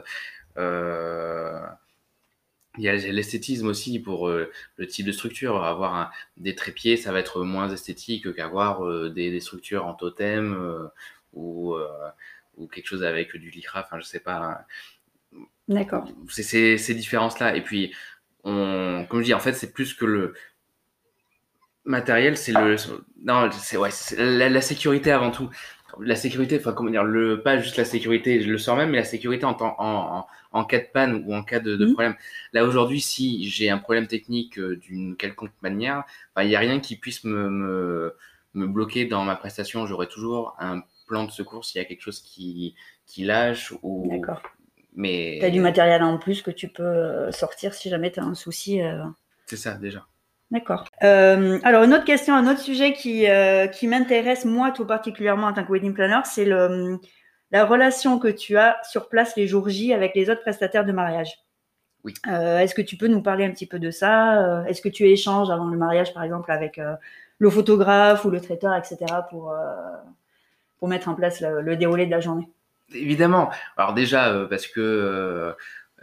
Il 2.78 2.85
y 2.85 2.88
a 2.88 2.94
l'esthétisme 2.94 3.68
aussi 3.68 3.98
pour 3.98 4.28
euh, 4.28 4.50
le 4.76 4.87
type 4.87 5.07
de 5.07 5.12
structure. 5.12 5.64
Avoir 5.64 5.94
un, 5.94 6.11
des 6.37 6.54
trépieds, 6.54 6.96
ça 6.96 7.12
va 7.12 7.20
être 7.20 7.42
moins 7.42 7.70
esthétique 7.70 8.35
qu'avoir 8.35 8.85
euh, 8.85 9.11
des, 9.11 9.31
des, 9.31 9.40
structures 9.40 9.87
en 9.87 9.94
totem 9.94 10.54
euh, 10.54 10.88
ou, 11.33 11.74
ou 12.57 12.66
quelque 12.66 12.87
chose 12.87 13.04
avec 13.04 13.37
du 13.37 13.50
lycra. 13.50 13.81
Enfin, 13.81 13.98
je 13.98 14.04
sais 14.04 14.20
pas. 14.20 14.66
D'accord. 15.68 16.09
C'est 16.28 16.76
ces 16.78 16.94
différences-là. 16.94 17.57
Et 17.57 17.62
puis, 17.62 17.94
on, 18.46 19.04
comme 19.11 19.20
je 19.20 19.26
dis, 19.26 19.35
en 19.35 19.40
fait, 19.40 19.52
c'est 19.52 19.72
plus 19.72 19.92
que 19.92 20.06
le 20.06 20.35
matériel, 21.85 22.38
c'est 22.38 22.52
le. 22.52 22.76
Non, 23.22 23.50
c'est 23.52 23.76
ouais, 23.76 23.90
la, 24.16 24.48
la, 24.48 24.61
sécurité 24.61 25.11
avant 25.12 25.30
tout 25.30 25.50
la 26.00 26.16
sécurité, 26.16 26.59
enfin 26.59 26.72
comment 26.72 26.90
dire, 26.90 27.04
le 27.04 27.42
pas 27.42 27.59
juste 27.59 27.76
la 27.76 27.85
sécurité, 27.85 28.40
je 28.40 28.50
le 28.50 28.59
sors 28.59 28.76
même, 28.76 28.90
mais 28.90 28.98
la 28.98 29.04
sécurité 29.04 29.44
en, 29.44 29.56
en, 29.61 30.26
en, 30.52 30.64
cas 30.64 30.78
de 30.78 30.87
panne 30.92 31.24
ou 31.26 31.35
en 31.35 31.42
cas 31.42 31.61
de, 31.61 31.76
de 31.76 31.87
mmh. 31.87 31.92
problème. 31.92 32.14
Là 32.52 32.64
aujourd'hui, 32.64 33.00
si 33.00 33.48
j'ai 33.48 33.70
un 33.70 33.78
problème 33.78 34.06
technique 34.06 34.59
euh, 34.59 34.76
d'une 34.76 35.16
quelconque 35.16 35.52
manière, 35.62 36.04
il 36.38 36.48
n'y 36.48 36.56
a 36.56 36.61
rien 36.61 36.80
qui 36.80 36.96
puisse 36.96 37.24
me, 37.24 37.48
me, 37.48 38.14
me, 38.54 38.66
bloquer 38.66 39.06
dans 39.06 39.24
ma 39.24 39.37
prestation. 39.37 39.87
J'aurai 39.87 40.09
toujours 40.09 40.56
un 40.59 40.82
plan 41.06 41.24
de 41.24 41.30
secours 41.30 41.64
s'il 41.64 41.80
y 41.80 41.85
a 41.85 41.87
quelque 41.87 42.02
chose 42.02 42.20
qui, 42.20 42.74
qui 43.06 43.24
lâche 43.24 43.72
ou. 43.82 44.22
Mais. 44.96 45.37
Tu 45.38 45.46
as 45.46 45.50
du 45.50 45.61
matériel 45.61 46.02
en 46.02 46.18
plus 46.18 46.42
que 46.42 46.50
tu 46.50 46.68
peux 46.68 46.82
euh, 46.82 47.30
sortir 47.30 47.74
si 47.74 47.88
jamais 47.88 48.11
tu 48.11 48.18
as 48.18 48.24
un 48.24 48.35
souci. 48.35 48.82
Euh. 48.82 49.04
C'est 49.46 49.56
ça 49.56 49.74
déjà. 49.74 50.06
D'accord. 50.50 50.85
Euh, 51.02 51.59
alors, 51.64 51.82
une 51.82 51.92
autre 51.92 52.04
question, 52.04 52.35
un 52.35 52.50
autre 52.50 52.61
sujet 52.61 52.92
qui, 52.92 53.28
euh, 53.28 53.66
qui 53.66 53.88
m'intéresse, 53.88 54.44
moi, 54.44 54.70
tout 54.70 54.87
particulièrement 54.87 55.48
en 55.48 55.52
tant 55.52 55.64
que 55.64 55.72
wedding 55.72 55.92
planner, 55.92 56.20
c'est 56.24 56.44
le, 56.44 56.98
la 57.50 57.64
relation 57.64 58.18
que 58.18 58.28
tu 58.28 58.56
as 58.56 58.76
sur 58.85 59.09
place 59.09 59.37
les 59.37 59.48
jours 59.48 59.68
J 59.68 59.92
avec 59.92 60.14
les 60.14 60.30
autres 60.30 60.42
prestataires 60.42 60.85
de 60.85 60.92
mariage. 60.92 61.37
Oui. 62.04 62.14
Euh, 62.28 62.61
Est-ce 62.61 62.76
que 62.76 62.82
tu 62.82 62.96
peux 62.96 63.09
nous 63.09 63.22
parler 63.22 63.44
un 63.44 63.50
petit 63.50 63.66
peu 63.66 63.80
de 63.80 63.90
ça 63.90 64.64
Est-ce 64.68 64.80
que 64.80 64.88
tu 64.88 65.04
échanges 65.09 65.50
avant 65.50 65.66
le 65.66 65.76
mariage, 65.76 66.14
par 66.14 66.22
exemple, 66.22 66.52
avec 66.52 66.80
le 67.38 67.50
photographe 67.50 68.24
ou 68.24 68.30
le 68.30 68.40
traiteur, 68.40 68.74
etc., 68.76 68.98
pour, 69.28 69.52
pour 70.78 70.87
mettre 70.87 71.09
en 71.09 71.16
place 71.16 71.40
le, 71.40 71.61
le, 71.61 71.76
déroulé 71.76 72.06
de 72.06 72.12
la 72.12 72.20
journée? 72.20 72.48
Évidemment. 72.92 73.51
Alors 73.77 73.94
déjà, 73.94 74.46
parce 74.49 74.66
que 74.66 75.55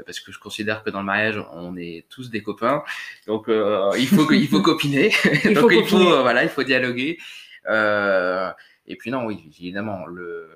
parce 0.06 0.19
que 0.19 0.32
je 0.32 0.39
considère 0.39 0.84
que 0.84 0.89
dans 0.89 1.00
le 1.00 1.06
mariage, 1.06 1.43
on 1.52 1.76
est 1.78 2.06
tous 2.10 2.30
des 2.30 2.41
copains. 2.41 2.84
Donc, 3.28 3.48
euh, 3.48 3.91
il 3.98 4.08
faut 4.08 4.30
il 4.32 4.48
faut 4.48 4.62
copiner. 4.62 5.12
il 5.46 5.54
Donc, 5.54 5.72
faut 5.72 5.72
il 5.72 5.86
faut 5.86 6.22
voilà, 6.22 6.43
il 6.43 6.50
faut 6.50 6.63
dialoguer. 6.63 7.19
Euh, 7.67 8.52
et 8.88 8.96
puis 8.96 9.12
non, 9.12 9.26
oui, 9.26 9.52
évidemment, 9.60 10.06
le 10.06 10.50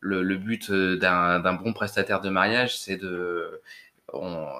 le, 0.00 0.22
le 0.22 0.36
but 0.36 0.70
d'un 0.70 1.54
bon 1.54 1.72
prestataire 1.72 2.20
de 2.20 2.30
mariage, 2.30 2.78
c'est 2.78 2.96
de 2.96 3.60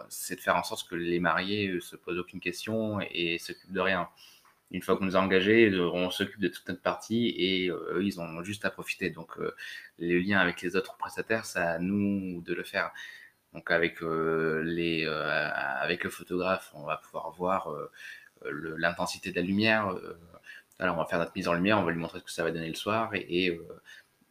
c'est 0.08 0.36
de 0.36 0.40
faire 0.40 0.56
en 0.56 0.64
sorte 0.64 0.88
que 0.88 0.96
les 0.96 1.20
mariés 1.20 1.78
se 1.80 1.96
posent 1.96 2.18
aucune 2.18 2.40
question 2.40 3.00
et 3.10 3.38
s'occupent 3.38 3.72
de 3.72 3.80
rien. 3.80 4.08
Une 4.72 4.82
fois 4.82 4.96
qu'on 4.96 5.04
nous 5.04 5.16
a 5.16 5.20
engagés, 5.20 5.72
on 5.78 6.10
s'occupe 6.10 6.40
de 6.40 6.48
toute 6.48 6.68
notre 6.68 6.82
partie 6.82 7.28
et 7.38 7.68
eux, 7.70 8.00
ils 8.02 8.20
ont 8.20 8.42
juste 8.42 8.64
à 8.64 8.70
profiter. 8.70 9.10
Donc, 9.10 9.38
euh, 9.38 9.54
les 9.98 10.20
liens 10.20 10.38
avec 10.40 10.60
les 10.62 10.76
autres 10.76 10.96
prestataires, 10.96 11.46
c'est 11.46 11.60
à 11.60 11.78
nous 11.78 12.42
de 12.42 12.52
le 12.54 12.64
faire. 12.64 12.92
Donc 13.56 13.70
avec 13.70 14.02
euh, 14.02 14.62
les 14.64 15.06
euh, 15.06 15.50
avec 15.80 16.04
le 16.04 16.10
photographe, 16.10 16.70
on 16.74 16.84
va 16.84 16.98
pouvoir 16.98 17.30
voir 17.32 17.72
euh, 17.72 17.90
l'intensité 18.76 19.30
de 19.30 19.36
la 19.36 19.42
lumière. 19.42 19.94
alors 20.78 20.96
on 20.96 20.98
va 20.98 21.06
faire 21.06 21.18
notre 21.18 21.32
mise 21.34 21.48
en 21.48 21.54
lumière, 21.54 21.78
on 21.78 21.84
va 21.84 21.90
lui 21.90 21.98
montrer 21.98 22.18
ce 22.18 22.24
que 22.24 22.30
ça 22.30 22.44
va 22.44 22.50
donner 22.50 22.68
le 22.68 22.74
soir 22.74 23.14
et, 23.14 23.58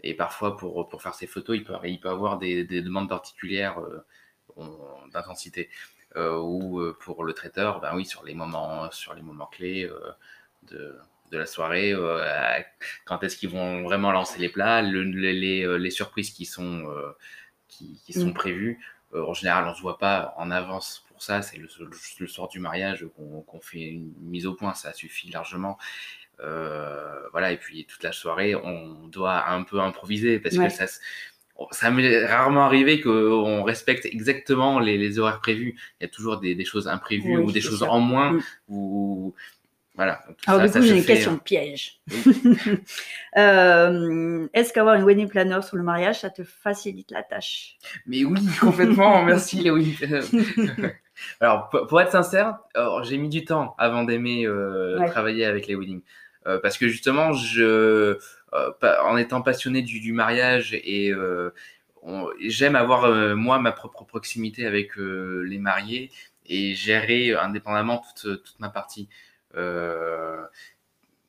et, 0.03 0.13
parfois 0.13 0.57
pour, 0.57 0.87
pour 0.89 1.01
faire 1.01 1.15
ses 1.15 1.25
photos, 1.25 1.57
il 1.57 1.63
peut, 1.63 1.73
il 1.85 1.99
peut 1.99 2.09
avoir 2.09 2.37
des, 2.37 2.63
des 2.63 2.83
demandes 2.83 3.09
particulières 3.09 3.81
d'intensité. 5.11 5.69
Ou 6.17 6.81
pour 6.99 7.23
le 7.23 7.33
traiteur, 7.33 7.79
ben 7.81 7.95
oui, 7.95 8.05
sur 8.05 8.23
les 8.23 8.33
moments, 8.33 8.89
sur 8.91 9.13
les 9.13 9.21
moments 9.21 9.47
clés 9.47 9.89
de, 10.71 10.95
de 11.31 11.37
la 11.37 11.45
soirée, 11.45 11.93
quand 13.03 13.23
est-ce 13.23 13.37
qu'ils 13.37 13.49
vont 13.49 13.83
vraiment 13.83 14.11
lancer 14.11 14.39
les 14.39 14.49
plats, 14.49 14.81
le, 14.81 15.03
les, 15.03 15.77
les, 15.77 15.89
surprises 15.91 16.31
qui 16.31 16.45
sont, 16.45 16.85
qui, 17.67 18.01
qui 18.05 18.13
sont 18.13 18.27
mmh. 18.27 18.33
prévues. 18.33 18.79
Euh, 19.13 19.25
en 19.25 19.33
général, 19.33 19.65
on 19.67 19.73
se 19.73 19.81
voit 19.81 19.97
pas 19.97 20.33
en 20.37 20.51
avance 20.51 21.05
pour 21.07 21.21
ça. 21.21 21.41
C'est 21.41 21.57
le, 21.57 21.67
le, 22.19 22.27
soir 22.27 22.47
du 22.47 22.59
mariage 22.59 23.05
qu'on 23.15 23.59
fait 23.61 23.83
une 23.83 24.13
mise 24.21 24.45
au 24.45 24.53
point. 24.53 24.73
Ça 24.73 24.93
suffit 24.93 25.29
largement. 25.29 25.77
Euh, 26.41 27.27
voilà. 27.31 27.51
Et 27.51 27.57
puis 27.57 27.85
toute 27.85 28.03
la 28.03 28.11
soirée, 28.11 28.55
on 28.55 29.07
doit 29.07 29.49
un 29.49 29.63
peu 29.63 29.79
improviser 29.79 30.39
parce 30.39 30.57
que 30.57 30.69
ça 30.69 30.85
ça 31.71 31.89
m'est 31.91 32.25
rarement 32.25 32.65
arrivé 32.65 33.01
qu'on 33.01 33.63
respecte 33.63 34.05
exactement 34.05 34.79
les, 34.79 34.97
les, 34.97 35.19
horaires 35.19 35.39
prévus. 35.39 35.75
Il 35.99 36.03
y 36.03 36.05
a 36.05 36.09
toujours 36.09 36.39
des, 36.39 36.55
des 36.55 36.65
choses 36.65 36.87
imprévues 36.87 37.37
ou 37.37 37.51
des 37.51 37.61
choses 37.61 37.83
en 37.83 37.99
moins. 37.99 38.33
Mm. 38.33 38.41
Ou 38.69 39.33
voilà. 39.95 40.21
Alors, 40.45 40.61
du 40.61 40.71
coup, 40.71 40.81
j'ai 40.81 40.97
une 40.97 41.05
question 41.05 41.33
de 41.35 41.39
piège. 41.39 42.01
euh, 43.37 44.47
Est-ce 44.53 44.73
qu'avoir 44.73 44.95
une 44.95 45.05
wedding 45.05 45.29
planner 45.29 45.61
sur 45.61 45.77
le 45.77 45.83
mariage, 45.83 46.19
ça 46.19 46.29
te 46.29 46.43
facilite 46.43 47.11
la 47.11 47.23
tâche? 47.23 47.77
Mais 48.05 48.25
oui, 48.25 48.41
complètement. 48.59 49.23
Merci, 49.25 49.61
les 49.61 49.71
alors, 51.39 51.69
pour, 51.69 52.01
être 52.01 52.11
sincère, 52.11 52.57
j'ai 53.03 53.17
mis 53.17 53.29
du 53.29 53.45
temps 53.45 53.73
avant 53.77 54.03
d'aimer 54.03 54.45
euh, 54.45 54.99
ouais. 54.99 55.09
travailler 55.09 55.45
avec 55.45 55.67
les 55.67 55.75
weddings. 55.75 56.01
Euh, 56.45 56.59
parce 56.61 56.77
que 56.77 56.89
justement, 56.89 57.31
je, 57.31 58.17
en 59.03 59.17
étant 59.17 59.41
passionné 59.41 59.81
du, 59.81 59.99
du 59.99 60.13
mariage 60.13 60.73
et 60.73 61.11
euh, 62.07 62.33
j'aime 62.39 62.75
avoir 62.75 63.05
euh, 63.05 63.35
moi 63.35 63.59
ma 63.59 63.71
propre 63.71 64.03
proximité 64.03 64.65
avec 64.65 64.97
euh, 64.97 65.41
les 65.47 65.57
mariés 65.57 66.11
et 66.45 66.75
gérer 66.75 67.33
indépendamment 67.33 68.03
toute, 68.13 68.43
toute 68.43 68.59
ma 68.59 68.69
partie. 68.69 69.09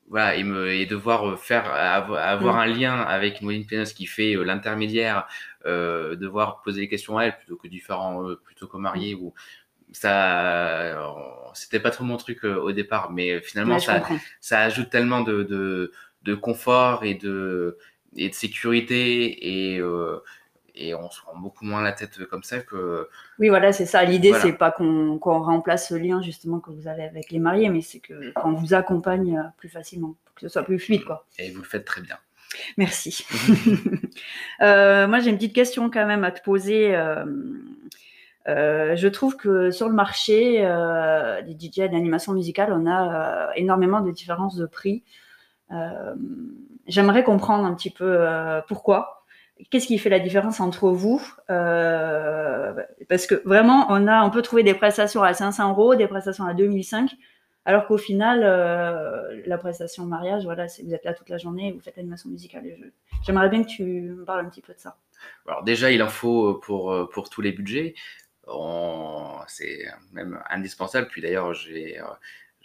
voilà, 0.09 0.35
et, 0.35 0.43
me, 0.43 0.71
et 0.71 0.85
devoir 0.85 1.39
faire 1.39 1.65
avoir, 1.73 2.55
mm. 2.55 2.59
un 2.59 2.65
lien 2.67 3.01
avec 3.01 3.41
Moline 3.41 3.65
Pénos 3.65 3.93
qui 3.93 4.05
fait 4.05 4.35
l'intermédiaire, 4.35 5.27
devoir 5.65 6.61
poser 6.61 6.81
les 6.81 6.87
questions 6.87 7.17
à 7.17 7.25
elle 7.25 7.37
plutôt 7.37 7.57
que 7.57 7.67
différents, 7.67 8.35
plutôt 8.45 8.67
qu'aux 8.67 8.77
mariés 8.77 9.15
ou 9.15 9.33
ça 9.93 11.13
c'était 11.53 11.79
pas 11.79 11.89
trop 11.89 12.03
mon 12.03 12.17
truc 12.17 12.43
au 12.43 12.73
départ 12.73 13.09
mais 13.09 13.41
finalement 13.41 13.79
ça, 13.79 14.03
ça 14.41 14.59
ajoute 14.59 14.89
tellement 14.89 15.21
de, 15.21 15.43
de, 15.43 15.91
de 16.27 16.35
confort 16.35 17.03
et 17.03 17.15
de 17.15 17.77
et 18.15 18.29
de 18.29 18.33
sécurité 18.35 19.73
et 19.73 19.79
euh, 19.79 20.19
et 20.75 20.93
on 20.93 21.09
se 21.09 21.21
rend 21.21 21.35
beaucoup 21.37 21.65
moins 21.65 21.81
la 21.81 21.91
tête 21.91 22.23
comme 22.25 22.43
ça 22.43 22.59
que. 22.59 23.09
Oui, 23.39 23.49
voilà, 23.49 23.73
c'est 23.73 23.87
ça. 23.87 24.03
L'idée, 24.03 24.33
c'est 24.33 24.53
pas 24.53 24.69
qu'on 24.69 25.17
remplace 25.19 25.89
ce 25.89 25.95
lien 25.95 26.21
justement 26.21 26.59
que 26.59 26.69
vous 26.69 26.87
avez 26.87 27.03
avec 27.03 27.31
les 27.31 27.39
mariés, 27.39 27.69
mais 27.69 27.81
c'est 27.81 27.99
qu'on 27.99 28.53
vous 28.53 28.75
accompagne 28.75 29.51
plus 29.57 29.69
facilement, 29.69 30.15
que 30.35 30.41
ce 30.41 30.49
soit 30.49 30.61
plus 30.61 30.77
fluide, 30.77 31.03
quoi. 31.03 31.25
Et 31.39 31.49
vous 31.49 31.61
le 31.61 31.67
faites 31.67 31.85
très 31.85 32.01
bien. 32.01 32.17
Merci. 32.77 33.25
euh, 34.61 35.07
moi, 35.07 35.19
j'ai 35.19 35.31
une 35.31 35.37
petite 35.37 35.55
question 35.55 35.89
quand 35.89 36.05
même 36.05 36.23
à 36.23 36.31
te 36.31 36.43
poser. 36.43 36.95
Euh, 36.95 37.25
euh, 38.47 38.95
je 38.95 39.07
trouve 39.07 39.35
que 39.35 39.71
sur 39.71 39.89
le 39.89 39.95
marché 39.95 40.59
euh, 40.61 41.41
des 41.41 41.57
DJ 41.59 41.89
d'animation 41.89 42.33
musicale, 42.33 42.71
on 42.71 42.89
a 42.89 43.51
énormément 43.55 44.01
de 44.01 44.11
différences 44.11 44.55
de 44.55 44.65
prix. 44.65 45.03
J'aimerais 46.87 47.23
comprendre 47.23 47.65
un 47.65 47.73
petit 47.73 47.89
peu 47.89 48.25
pourquoi 48.67 49.17
qu'est-ce 49.69 49.87
qui 49.87 49.97
fait 49.97 50.09
la 50.09 50.19
différence 50.19 50.59
entre 50.59 50.89
vous 50.89 51.21
euh, 51.49 52.73
Parce 53.09 53.27
que 53.27 53.35
vraiment, 53.45 53.87
on 53.89 54.07
a, 54.07 54.23
on 54.23 54.29
peut 54.29 54.41
trouver 54.41 54.63
des 54.63 54.73
prestations 54.73 55.23
à 55.23 55.33
500 55.33 55.71
euros, 55.71 55.95
des 55.95 56.07
prestations 56.07 56.45
à 56.45 56.53
2005, 56.53 57.11
alors 57.65 57.85
qu'au 57.87 57.97
final, 57.97 58.41
euh, 58.43 59.41
la 59.45 59.57
prestation 59.57 60.05
mariage, 60.05 60.43
voilà, 60.43 60.67
vous 60.83 60.93
êtes 60.93 61.03
là 61.03 61.13
toute 61.13 61.29
la 61.29 61.37
journée, 61.37 61.73
vous 61.73 61.81
faites 61.81 61.97
l'animation 61.97 62.29
musicale. 62.29 62.63
J'aimerais 63.25 63.49
bien 63.49 63.63
que 63.63 63.67
tu 63.67 63.83
me 63.83 64.23
parles 64.23 64.45
un 64.45 64.49
petit 64.49 64.61
peu 64.61 64.73
de 64.73 64.79
ça. 64.79 64.95
Alors 65.47 65.63
déjà, 65.63 65.91
il 65.91 66.01
en 66.01 66.07
faut 66.07 66.55
pour 66.55 67.09
pour 67.09 67.29
tous 67.29 67.41
les 67.41 67.51
budgets. 67.51 67.95
C'est 69.47 69.85
même 70.13 70.39
indispensable. 70.49 71.07
Puis 71.09 71.21
d'ailleurs, 71.21 71.53
j'ai 71.53 71.99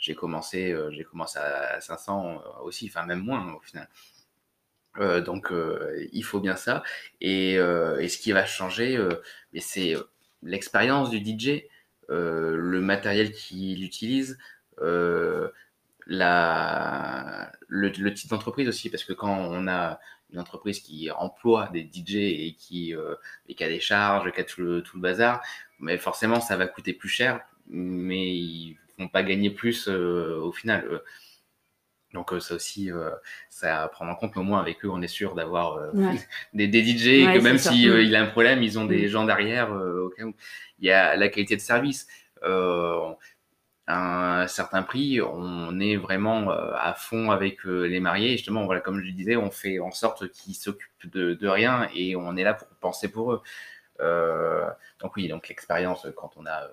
j'ai 0.03 0.15
commencé 0.15 0.77
j'ai 0.91 1.05
commencé 1.05 1.39
à 1.39 1.81
500 1.81 2.43
aussi, 2.65 2.91
enfin 2.93 3.07
même 3.07 3.21
moins 3.21 3.55
au 3.55 3.61
final. 3.61 3.89
Euh, 4.99 5.23
donc 5.23 5.51
euh, 5.53 6.07
il 6.13 6.23
faut 6.25 6.41
bien 6.41 6.57
ça. 6.57 6.83
Et, 7.21 7.59
euh, 7.59 8.07
ce 8.09 8.19
qui 8.19 8.33
va 8.33 8.45
changer, 8.45 8.99
c'est 9.59 9.95
l'expérience 10.43 11.11
du 11.11 11.19
DJ, 11.19 11.65
le 12.09 12.81
matériel 12.81 13.33
qu'il 13.33 13.83
utilise, 13.85 14.39
le, 14.79 15.53
type 18.15 18.31
d'entreprise 18.31 18.69
aussi, 18.69 18.91
parce 18.91 19.05
que 19.05 19.13
quand 19.13 19.35
on 19.35 19.69
a 19.69 20.01
une 20.33 20.39
entreprise 20.39 20.81
qui 20.81 21.11
emploie 21.11 21.69
des 21.73 21.83
DJ 21.83 22.17
et 22.17 22.57
qui, 22.59 22.95
a 22.95 23.69
des 23.69 23.81
charges, 23.81 24.33
qui 24.33 24.41
a 24.41 24.45
tout 24.45 24.61
le, 24.63 24.83
bazar, 24.95 25.43
mais 25.79 25.99
forcément 25.99 26.41
ça 26.41 26.57
va 26.57 26.67
coûter 26.67 26.93
plus 26.93 27.09
cher, 27.09 27.41
mais 27.69 28.35
ils 28.37 28.79
vont 28.99 29.09
pas 29.09 29.23
gagner 29.23 29.51
plus 29.51 29.89
au 29.89 30.53
final. 30.53 31.03
Donc 32.13 32.33
euh, 32.33 32.41
ça 32.41 32.55
aussi, 32.55 32.91
euh, 32.91 33.11
ça 33.49 33.83
à 33.83 33.89
prendre 33.89 34.11
en 34.11 34.15
compte, 34.15 34.33
mais 34.35 34.41
au 34.41 34.45
moins 34.45 34.61
avec 34.61 34.85
eux, 34.85 34.91
on 34.91 35.03
est 35.03 35.09
sûr 35.09 35.35
d'avoir 35.35 35.77
euh, 35.77 35.91
des, 36.55 36.69
des, 36.69 36.85
DJ, 36.85 37.07
et 37.07 37.25
que 37.25 37.39
même 37.41 37.59
si 37.59 37.89
mm. 37.89 38.01
il 38.01 38.17
a 38.17 38.23
un 38.23 38.27
problème, 38.27 38.63
ils 38.63 38.79
ont 38.79 38.85
des 38.85 39.07
mm. 39.07 39.09
gens 39.09 39.25
derrière 39.25 39.71
au 39.71 40.11
cas 40.11 40.25
où. 40.25 40.35
Il 40.79 40.87
y 40.87 40.91
a 40.91 41.17
la 41.17 41.29
qualité 41.29 41.57
de 41.57 41.61
service. 41.61 42.07
un 43.89 44.47
certain 44.49 44.83
prix, 44.83 45.21
on 45.21 45.79
est 45.81 45.97
vraiment 45.97 46.51
à 46.51 46.95
fond 46.95 47.31
avec 47.31 47.65
les 47.65 48.01
mariés. 48.01 48.33
justement, 48.33 48.65
voilà, 48.65 48.81
comme 48.81 49.01
je 49.01 49.11
disais, 49.11 49.37
on 49.37 49.51
fait 49.51 49.79
en 49.79 49.93
sorte 49.93 50.29
qu'ils 50.31 50.55
s'occupent 50.55 51.11
de, 51.13 51.35
de, 51.35 51.49
rien 51.49 51.89
et 51.95 52.17
on 52.17 52.37
est 52.37 52.45
là 52.45 52.55
pour 52.55 52.69
penser 52.81 53.09
pour 53.09 53.33
eux. 53.33 53.43
donc 55.01 55.17
oui, 55.17 55.29
donc 55.29 55.49
l'expérience 55.49 56.07
quand 56.17 56.33
on 56.37 56.47
a 56.47 56.69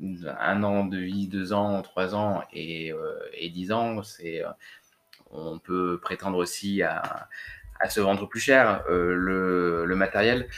un 0.00 0.62
an 0.62 0.84
de 0.84 0.98
vie, 0.98 1.26
deux 1.28 1.52
ans, 1.52 1.80
trois 1.82 2.14
ans 2.14 2.42
et, 2.52 2.92
euh, 2.92 3.18
et 3.34 3.48
dix 3.48 3.72
ans, 3.72 4.02
c'est, 4.02 4.44
euh, 4.44 4.48
on 5.30 5.58
peut 5.58 5.98
prétendre 6.00 6.38
aussi 6.38 6.82
à, 6.82 7.28
à 7.80 7.88
se 7.88 8.00
vendre 8.00 8.28
plus 8.28 8.40
cher. 8.40 8.84
Euh, 8.88 9.14
le, 9.14 9.84
le, 9.86 9.96
matériel 9.96 10.48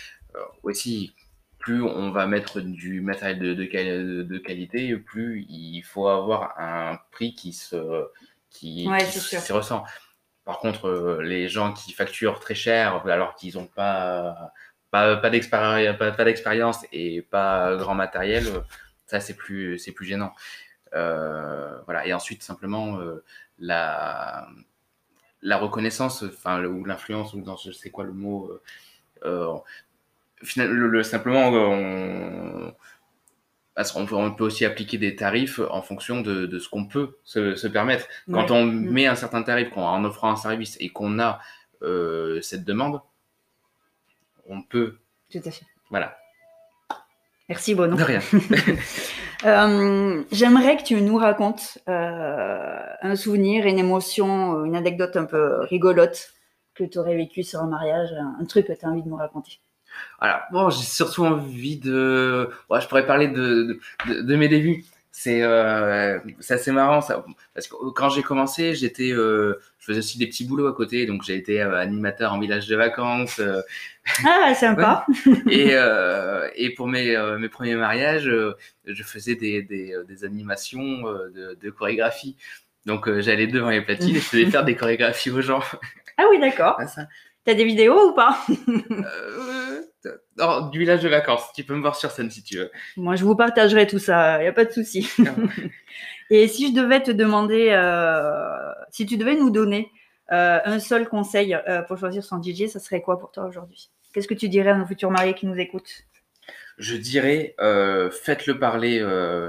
aussi, 0.63 1.15
plus 1.59 1.83
on 1.83 2.11
va 2.11 2.27
mettre 2.27 2.61
du 2.61 3.01
matériel 3.01 3.39
de, 3.39 3.55
de, 3.55 4.23
de, 4.23 4.39
qualité, 4.39 4.97
plus 4.97 5.47
il 5.49 5.83
faut 5.83 6.09
avoir 6.09 6.59
un 6.59 6.99
prix 7.11 7.35
qui 7.35 7.53
se, 7.53 8.07
qui, 8.51 8.89
se 9.11 9.53
ressent. 9.53 9.85
Par 10.45 10.59
contre, 10.61 11.19
les 11.23 11.49
gens 11.49 11.73
qui 11.73 11.93
facturent 11.93 12.41
très 12.41 12.55
cher 12.55 13.03
alors 13.07 13.35
qu'ils 13.35 13.57
n'ont 13.57 13.67
pas, 13.67 14.53
pas, 14.91 15.17
pas 15.17 15.31
d'expérience 15.31 16.87
et 16.93 17.23
pas 17.23 17.77
grand 17.77 17.95
matériel, 17.95 18.45
ça, 19.09 19.21
c'est 19.21 19.35
plus, 19.35 19.79
c'est 19.79 19.93
plus 19.93 20.07
gênant. 20.07 20.33
Euh, 20.95 21.81
voilà. 21.87 22.07
Et 22.07 22.13
ensuite, 22.13 22.43
simplement, 22.43 23.01
euh, 23.01 23.25
la, 23.59 24.47
la 25.43 25.57
reconnaissance, 25.57 26.23
enfin, 26.23 26.63
ou 26.65 26.85
l'influence, 26.85 27.35
ou 27.35 27.41
dans 27.41 27.57
je 27.57 27.73
sais 27.73 27.91
quoi 27.91 28.05
le 28.05 28.13
mot. 28.13 28.53
Euh, 29.25 29.55
le, 30.57 31.03
simplement, 31.03 31.49
on, 31.49 32.75
on, 33.97 34.35
peut 34.35 34.45
aussi 34.45 34.65
appliquer 34.65 34.99
des 34.99 35.17
tarifs 35.17 35.59
en 35.71 35.83
fonction 35.83 36.21
de, 36.21 36.47
de 36.47 36.59
ce 36.59 36.69
qu'on 36.69 36.87
peut 36.87 37.19
se, 37.25 37.57
se, 37.57 37.67
permettre. 37.67 38.07
Quand 38.31 38.51
on 38.51 38.65
mm. 38.67 38.91
met 38.91 39.07
un 39.07 39.17
certain 39.17 39.43
tarif 39.43 39.75
en 39.77 40.05
offrant 40.05 40.31
un 40.31 40.37
service 40.37 40.77
et 40.81 40.91
qu'on 40.91 41.19
a 41.19 41.41
cette 42.43 42.65
demande, 42.65 43.01
on 44.47 44.63
peut. 44.63 44.99
Tout 45.31 45.41
à 45.45 45.51
fait. 45.51 45.65
Voilà. 45.91 46.18
Merci 47.49 47.75
Bono. 47.75 47.97
De 47.97 48.03
rien. 48.03 48.21
euh, 49.45 50.23
J'aimerais 50.31 50.77
que 50.77 50.83
tu 50.83 51.01
nous 51.01 51.17
racontes 51.17 51.79
euh, 51.89 52.79
un 53.03 53.17
souvenir, 53.17 53.67
une 53.67 53.79
émotion, 53.79 54.65
une 54.65 54.77
anecdote 54.77 55.17
un 55.17 55.25
peu 55.25 55.61
rigolote 55.63 56.35
que 56.75 56.85
tu 56.85 56.99
aurais 56.99 57.17
vécu 57.17 57.43
sur 57.43 57.61
un 57.61 57.67
mariage, 57.67 58.11
un 58.41 58.45
truc 58.45 58.67
que 58.67 58.73
tu 58.73 58.85
as 58.85 58.89
envie 58.89 59.03
de 59.03 59.09
nous 59.09 59.17
raconter. 59.17 59.61
Alors, 60.21 60.41
bon, 60.53 60.71
j'ai 60.71 60.83
surtout 60.83 61.25
envie 61.25 61.79
de. 61.79 62.51
Ouais, 62.71 62.81
je 62.81 62.87
pourrais 62.87 63.07
parler 63.07 63.29
de, 63.29 63.81
de, 64.07 64.23
de 64.23 64.37
mes 64.37 64.49
débuts 64.49 64.85
c'est 65.21 65.43
euh, 65.43 66.21
assez 66.49 66.71
marrant 66.71 67.01
ça. 67.01 67.25
Parce 67.53 67.67
que 67.67 67.75
quand 67.91 68.09
j'ai 68.09 68.23
commencé 68.23 68.77
j'étais 68.77 69.11
euh, 69.11 69.61
je 69.81 69.87
faisais 69.87 69.99
aussi 69.99 70.17
des 70.17 70.29
petits 70.29 70.45
boulots 70.45 70.69
à 70.69 70.73
côté. 70.73 71.07
Donc 71.07 71.25
j'ai 71.25 71.35
été 71.35 71.61
euh, 71.61 71.75
animateur 71.77 72.33
en 72.33 72.39
village 72.39 72.69
de 72.69 72.77
vacances 72.77 73.41
euh. 73.41 73.61
ah 74.25 74.55
sympa. 74.55 75.05
Et 75.51 75.71
euh, 75.73 76.49
et 76.55 76.73
pour 76.73 76.87
mes 76.87 77.17
mes 77.37 77.49
premiers 77.49 77.75
mariages 77.75 78.31
je 78.87 79.03
faisais 79.03 79.35
des 79.35 79.61
des, 79.63 79.93
des 80.07 80.25
animations 80.25 81.03
de, 81.35 81.59
de, 81.61 81.71
chorégraphie. 81.71 82.37
Donc 82.87 83.11
j'allais 83.19 83.49
devant 83.49 83.71
les 83.71 83.83
platines 83.83 84.15
et 84.15 84.21
je 84.21 84.25
faisais 84.25 84.47
faire 84.47 84.65
des 84.65 84.77
chorégraphies 84.77 85.33
aux 85.33 85.43
gens. 85.43 85.65
Ah 86.17 86.27
oui 86.31 86.39
d'accord. 86.39 86.81
T'as 87.45 87.55
des 87.55 87.65
vidéos 87.65 88.11
ou 88.11 88.15
pas? 88.15 88.39
Euh, 90.41 90.69
Du 90.71 90.79
village 90.79 91.03
de 91.03 91.09
vacances. 91.09 91.43
Tu 91.55 91.65
peux 91.65 91.75
me 91.75 91.81
voir 91.81 91.97
sur 91.97 92.11
scène 92.11 92.31
si 92.31 92.43
tu 92.43 92.59
veux. 92.59 92.71
Moi, 92.97 93.17
je 93.17 93.25
vous 93.25 93.35
partagerai 93.35 93.87
tout 93.87 93.99
ça. 93.99 94.39
Il 94.39 94.43
n'y 94.43 94.49
a 94.49 94.53
pas 94.53 94.65
de 94.65 94.73
souci. 94.73 95.09
Ah 95.21 95.31
Et 96.31 96.47
si 96.49 96.69
je 96.69 96.75
devais 96.75 97.03
te 97.03 97.11
demander, 97.11 97.71
euh, 97.71 98.73
si 98.91 99.07
tu 99.07 99.17
devais 99.17 99.35
nous 99.35 99.51
donner 99.51 99.91
euh, 100.31 100.61
un 100.65 100.79
seul 100.79 101.09
conseil 101.09 101.55
euh, 101.55 101.83
pour 101.83 101.97
choisir 101.99 102.23
son 102.23 102.43
DJ, 102.43 102.67
ça 102.67 102.81
serait 102.81 103.01
quoi 103.01 103.19
pour 103.19 103.33
toi 103.33 103.47
aujourd'hui? 103.47 103.91
Qu'est-ce 104.13 104.29
que 104.29 104.35
tu 104.35 104.49
dirais 104.49 104.71
à 104.71 104.75
nos 104.75 104.87
futurs 104.87 105.11
mariés 105.11 105.35
qui 105.35 105.47
nous 105.47 105.59
écoutent? 105.59 106.05
Je 106.77 106.97
dirais, 106.97 107.55
faites-le 107.59 108.59
parler 108.59 109.03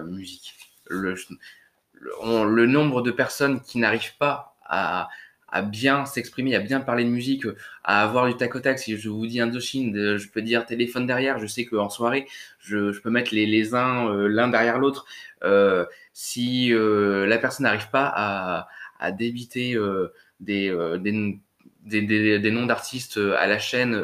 musique. 0.06 0.56
Le, 0.86 1.14
le, 1.94 2.56
le 2.56 2.66
nombre 2.66 3.02
de 3.02 3.12
personnes 3.12 3.62
qui 3.62 3.78
n'arrivent 3.78 4.18
pas 4.18 4.56
à 4.66 5.10
à 5.52 5.62
bien 5.62 6.06
s'exprimer, 6.06 6.56
à 6.56 6.60
bien 6.60 6.80
parler 6.80 7.04
de 7.04 7.10
musique, 7.10 7.46
à 7.84 8.04
avoir 8.04 8.28
du 8.28 8.36
tac 8.36 8.56
au 8.56 8.60
tac. 8.60 8.80
Si 8.80 8.98
je 8.98 9.10
vous 9.10 9.26
dis 9.28 9.40
Indochine, 9.40 10.18
je 10.18 10.28
peux 10.30 10.42
dire 10.42 10.66
téléphone 10.66 11.06
derrière. 11.08 11.40
Je 11.40 11.48
sais 11.48 11.66
qu'en 11.66 11.90
soirée, 11.90 12.28
je, 12.60 12.98
peux 13.00 13.10
mettre 13.10 13.34
les, 13.34 13.76
uns 13.76 14.10
euh, 14.10 14.28
l'un 14.28 14.48
derrière 14.48 14.80
l'autre. 14.80 15.06
Euh, 15.44 15.86
si 16.14 16.74
euh, 16.74 17.26
la 17.26 17.38
personne 17.38 17.64
n'arrive 17.64 17.90
pas 17.90 18.12
à, 19.00 19.12
débiter 19.12 19.78
des, 20.40 20.72
noms 22.52 22.66
d'artistes 22.66 23.18
à 23.18 23.48
la 23.48 23.60
chaîne, 23.60 24.02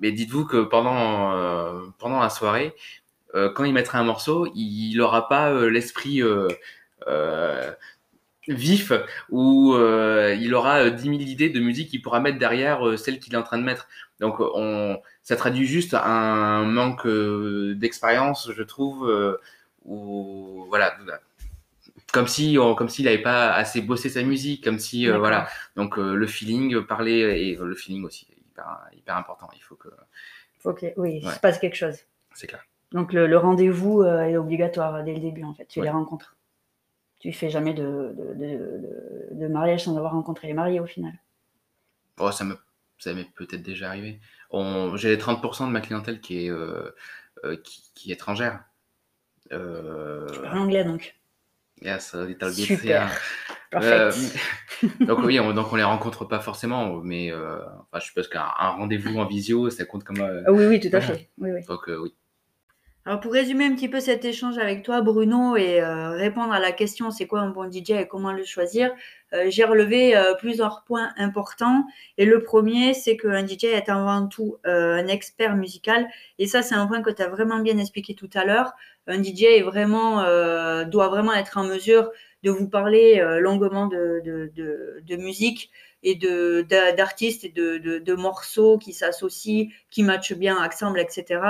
mais 0.00 0.12
dites-vous 0.12 0.44
que 0.44 0.62
pendant, 0.62 1.90
pendant 1.98 2.20
la 2.20 2.30
soirée, 2.30 2.74
quand 3.32 3.64
il 3.64 3.72
mettra 3.72 3.98
un 3.98 4.04
morceau, 4.04 4.50
il 4.54 4.96
n'aura 4.96 5.28
pas 5.28 5.52
l'esprit 5.68 6.22
vif 8.48 8.92
où 9.30 9.74
il 9.76 10.54
aura 10.54 10.90
10 10.90 11.02
000 11.02 11.14
idées 11.20 11.50
de 11.50 11.60
musique 11.60 11.90
qu'il 11.90 12.02
pourra 12.02 12.20
mettre 12.20 12.38
derrière 12.38 12.98
celle 12.98 13.20
qu'il 13.20 13.34
est 13.34 13.38
en 13.38 13.42
train 13.42 13.58
de 13.58 13.64
mettre. 13.64 13.88
Donc 14.20 14.40
on, 14.40 14.98
ça 15.22 15.36
traduit 15.36 15.66
juste 15.66 15.94
un 15.94 16.64
manque 16.64 17.06
d'expérience, 17.06 18.50
je 18.52 18.62
trouve, 18.62 19.38
ou 19.84 20.64
voilà, 20.68 20.96
comme 22.12 22.26
si 22.26 22.56
comme 22.76 22.88
s'il 22.88 23.04
n'avait 23.04 23.22
pas 23.22 23.52
assez 23.52 23.80
bossé 23.80 24.08
sa 24.08 24.22
musique, 24.22 24.64
comme 24.64 24.78
si 24.78 25.08
voilà. 25.08 25.48
Donc 25.76 25.96
le 25.96 26.26
feeling, 26.26 26.82
parler 26.82 27.20
et 27.20 27.56
le 27.56 27.74
feeling 27.74 28.04
aussi 28.04 28.26
hyper, 28.50 28.80
hyper 28.96 29.16
important. 29.16 29.48
Il 29.54 29.62
faut 29.62 29.76
que 29.76 29.88
faut 30.58 30.72
que 30.72 30.86
oui, 30.96 31.20
il 31.22 31.30
se 31.30 31.40
passe 31.40 31.58
quelque 31.58 31.76
chose. 31.76 31.96
C'est 32.34 32.46
clair. 32.46 32.64
Donc 32.92 33.12
le, 33.12 33.36
rendez-vous 33.36 34.02
est 34.04 34.36
obligatoire 34.36 35.04
dès 35.04 35.14
le 35.14 35.20
début 35.20 35.44
en 35.44 35.54
fait. 35.54 35.66
Tu 35.66 35.82
les 35.82 35.90
rencontres 35.90 36.36
tu 37.18 37.32
fais 37.32 37.50
jamais 37.50 37.74
de, 37.74 38.14
de, 39.32 39.48
mariage 39.48 39.84
sans 39.84 39.96
avoir 39.96 40.12
rencontré 40.12 40.46
les 40.46 40.54
mariés 40.54 40.80
au 40.80 40.86
final. 40.86 41.12
Oh, 42.18 42.30
ça 42.30 42.44
m'est 42.44 42.54
ça 42.98 43.12
peut-être 43.36 43.62
déjà 43.62 43.88
arrivé. 43.88 44.20
J'ai 44.52 45.16
30% 45.16 45.66
de 45.66 45.72
ma 45.72 45.80
clientèle 45.80 46.20
qui 46.20 46.46
est, 46.46 46.50
euh, 46.50 46.94
euh, 47.44 47.56
qui, 47.94 48.10
est 48.10 48.14
étrangère. 48.14 48.64
Euh... 49.52 50.26
Tu 50.32 50.40
parles 50.40 50.58
anglais 50.58 50.84
donc 50.84 51.14
Yes, 51.80 52.14
little 52.14 52.52
bit. 52.54 52.66
Super. 52.66 53.08
Euh, 53.74 54.10
donc 55.00 55.20
oui, 55.20 55.38
on, 55.38 55.52
donc 55.52 55.72
on 55.72 55.76
les 55.76 55.84
rencontre 55.84 56.24
pas 56.24 56.40
forcément, 56.40 57.00
mais 57.02 57.32
enfin, 57.32 58.00
je 58.00 58.06
suppose 58.06 58.28
qu'un 58.28 58.48
rendez-vous 58.56 59.16
en 59.18 59.26
visio, 59.26 59.70
ça 59.70 59.84
compte 59.84 60.02
comme. 60.02 60.18
Oui, 60.48 60.66
oui, 60.66 60.80
tout 60.80 60.94
à 60.96 61.00
fait. 61.00 61.30
Oui, 61.38 61.50
oui. 61.52 61.64
Donc 61.66 61.84
oui. 61.86 62.14
Alors 63.08 63.20
pour 63.20 63.32
résumer 63.32 63.64
un 63.64 63.74
petit 63.74 63.88
peu 63.88 64.00
cet 64.00 64.26
échange 64.26 64.58
avec 64.58 64.82
toi, 64.82 65.00
Bruno, 65.00 65.56
et 65.56 65.80
euh, 65.80 66.10
répondre 66.10 66.52
à 66.52 66.60
la 66.60 66.72
question 66.72 67.10
c'est 67.10 67.26
quoi 67.26 67.40
un 67.40 67.48
bon 67.48 67.72
DJ 67.72 67.92
et 67.92 68.06
comment 68.06 68.32
le 68.32 68.44
choisir, 68.44 68.92
euh, 69.32 69.46
j'ai 69.48 69.64
relevé 69.64 70.14
euh, 70.14 70.34
plusieurs 70.34 70.84
points 70.84 71.08
importants. 71.16 71.86
Et 72.18 72.26
le 72.26 72.42
premier, 72.42 72.92
c'est 72.92 73.16
qu'un 73.16 73.46
DJ 73.46 73.64
est 73.64 73.88
avant 73.88 74.26
tout 74.26 74.58
un 74.64 75.06
expert 75.06 75.56
musical. 75.56 76.06
Et 76.38 76.46
ça, 76.46 76.60
c'est 76.60 76.74
un 76.74 76.86
point 76.86 77.00
que 77.00 77.08
tu 77.08 77.22
as 77.22 77.28
vraiment 77.28 77.60
bien 77.60 77.78
expliqué 77.78 78.14
tout 78.14 78.28
à 78.34 78.44
l'heure. 78.44 78.74
Un 79.06 79.22
DJ 79.22 79.44
est 79.44 79.62
vraiment, 79.62 80.16
doit 80.84 81.08
vraiment 81.08 81.32
être 81.32 81.56
en 81.56 81.64
mesure 81.64 82.10
de 82.42 82.50
vous 82.50 82.68
parler 82.68 83.24
longuement 83.40 83.86
de, 83.86 85.16
musique, 85.16 85.70
et 86.02 86.14
de 86.14 86.62
d'artistes 86.96 87.44
et 87.44 87.48
de, 87.48 87.78
de, 87.78 88.14
morceaux 88.14 88.78
qui 88.78 88.92
s'associent, 88.92 89.68
qui 89.90 90.02
matchent 90.02 90.34
bien 90.34 90.56
ensemble, 90.56 91.00
etc. 91.00 91.40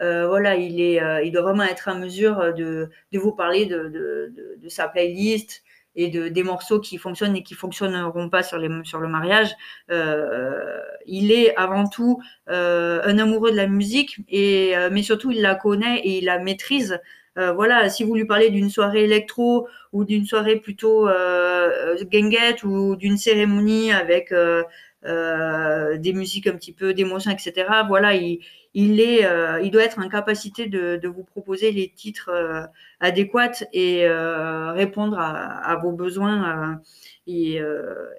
Euh, 0.00 0.26
voilà, 0.28 0.56
il 0.56 0.80
est, 0.80 1.02
euh, 1.02 1.22
il 1.22 1.32
doit 1.32 1.42
vraiment 1.42 1.64
être 1.64 1.88
en 1.88 1.98
mesure 1.98 2.54
de, 2.54 2.90
de 3.12 3.18
vous 3.18 3.32
parler 3.32 3.66
de, 3.66 3.88
de, 3.88 4.68
sa 4.68 4.88
playlist 4.88 5.62
et 5.94 6.08
de 6.08 6.28
des 6.28 6.42
morceaux 6.42 6.80
qui 6.80 6.96
fonctionnent 6.98 7.36
et 7.36 7.42
qui 7.42 7.54
fonctionneront 7.54 8.28
pas 8.30 8.42
sur 8.42 8.58
les 8.58 8.68
sur 8.84 8.98
le 8.98 9.08
mariage. 9.08 9.50
Euh, 9.90 10.80
il 11.06 11.30
est 11.32 11.54
avant 11.56 11.88
tout 11.88 12.22
euh, 12.48 13.02
un 13.04 13.18
amoureux 13.18 13.50
de 13.50 13.56
la 13.56 13.66
musique 13.66 14.18
et 14.28 14.76
euh, 14.76 14.88
mais 14.90 15.02
surtout 15.02 15.30
il 15.30 15.42
la 15.42 15.54
connaît 15.54 15.98
et 16.00 16.18
il 16.18 16.24
la 16.24 16.38
maîtrise. 16.38 16.98
Euh, 17.38 17.52
voilà, 17.52 17.88
si 17.88 18.04
vous 18.04 18.14
lui 18.14 18.26
parlez 18.26 18.50
d'une 18.50 18.68
soirée 18.68 19.04
électro 19.04 19.66
ou 19.92 20.04
d'une 20.04 20.26
soirée 20.26 20.56
plutôt 20.56 21.08
euh, 21.08 21.96
guinguette 22.04 22.62
ou 22.62 22.96
d'une 22.96 23.16
cérémonie 23.16 23.90
avec 23.92 24.32
euh, 24.32 24.62
euh, 25.06 25.96
des 25.96 26.12
musiques 26.12 26.46
un 26.46 26.52
petit 26.56 26.72
peu 26.72 26.92
d'émotion, 26.92 27.30
etc. 27.30 27.84
Voilà, 27.88 28.14
il, 28.14 28.40
il 28.74 29.00
est, 29.00 29.24
euh, 29.26 29.60
il 29.62 29.70
doit 29.70 29.84
être 29.84 29.98
en 29.98 30.08
capacité 30.08 30.66
de, 30.66 30.96
de 30.96 31.08
vous 31.08 31.24
proposer 31.24 31.72
les 31.72 31.90
titres 31.90 32.30
euh, 32.30 32.62
adéquats 33.00 33.64
et 33.72 34.06
répondre 34.08 35.18
à, 35.18 35.58
à, 35.58 35.76
vos 35.76 35.92
besoins. 35.92 36.80
Et, 37.26 37.60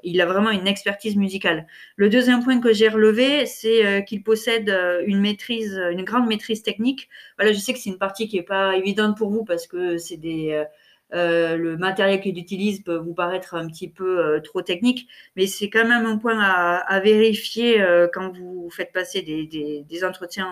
il 0.04 0.22
a 0.22 0.26
vraiment 0.26 0.52
une 0.52 0.68
expertise 0.68 1.16
musicale. 1.16 1.68
Le 1.96 2.10
deuxième 2.10 2.44
point 2.44 2.60
que 2.60 2.74
j'ai 2.74 2.90
relevé, 2.90 3.46
c'est 3.46 4.04
qu'il 4.06 4.24
possède 4.24 4.70
une 5.06 5.22
maîtrise, 5.22 5.80
une 5.92 6.04
grande 6.04 6.28
maîtrise 6.28 6.64
technique. 6.64 7.10
Voilà, 7.38 7.54
je 7.54 7.60
sais 7.60 7.74
que 7.74 7.80
c'est 7.80 7.90
une 7.90 7.98
partie 7.98 8.28
qui 8.28 8.38
est 8.38 8.44
pas 8.44 8.76
évidente 8.76 9.18
pour 9.18 9.30
vous 9.30 9.44
parce 9.44 9.68
que 9.68 9.98
c'est 9.98 10.18
des 10.18 10.64
euh, 11.14 11.58
le 11.58 11.78
matériel 11.78 12.22
qu'il 12.22 12.38
utilise 12.40 12.82
peut 12.82 12.98
vous 12.98 13.14
paraître 13.14 13.54
un 13.54 13.68
petit 13.68 13.88
peu 13.88 14.20
euh, 14.20 14.40
trop 14.40 14.64
technique, 14.64 15.08
mais 15.36 15.46
c'est 15.46 15.70
quand 15.70 15.88
même 15.88 16.08
un 16.08 16.18
point 16.18 16.40
à, 16.40 17.00
vérifier 17.02 17.82
euh, 17.82 18.08
quand 18.12 18.36
vous 18.36 18.70
faites 18.72 18.92
passer 18.92 19.22
des, 19.22 20.04
entretiens 20.04 20.50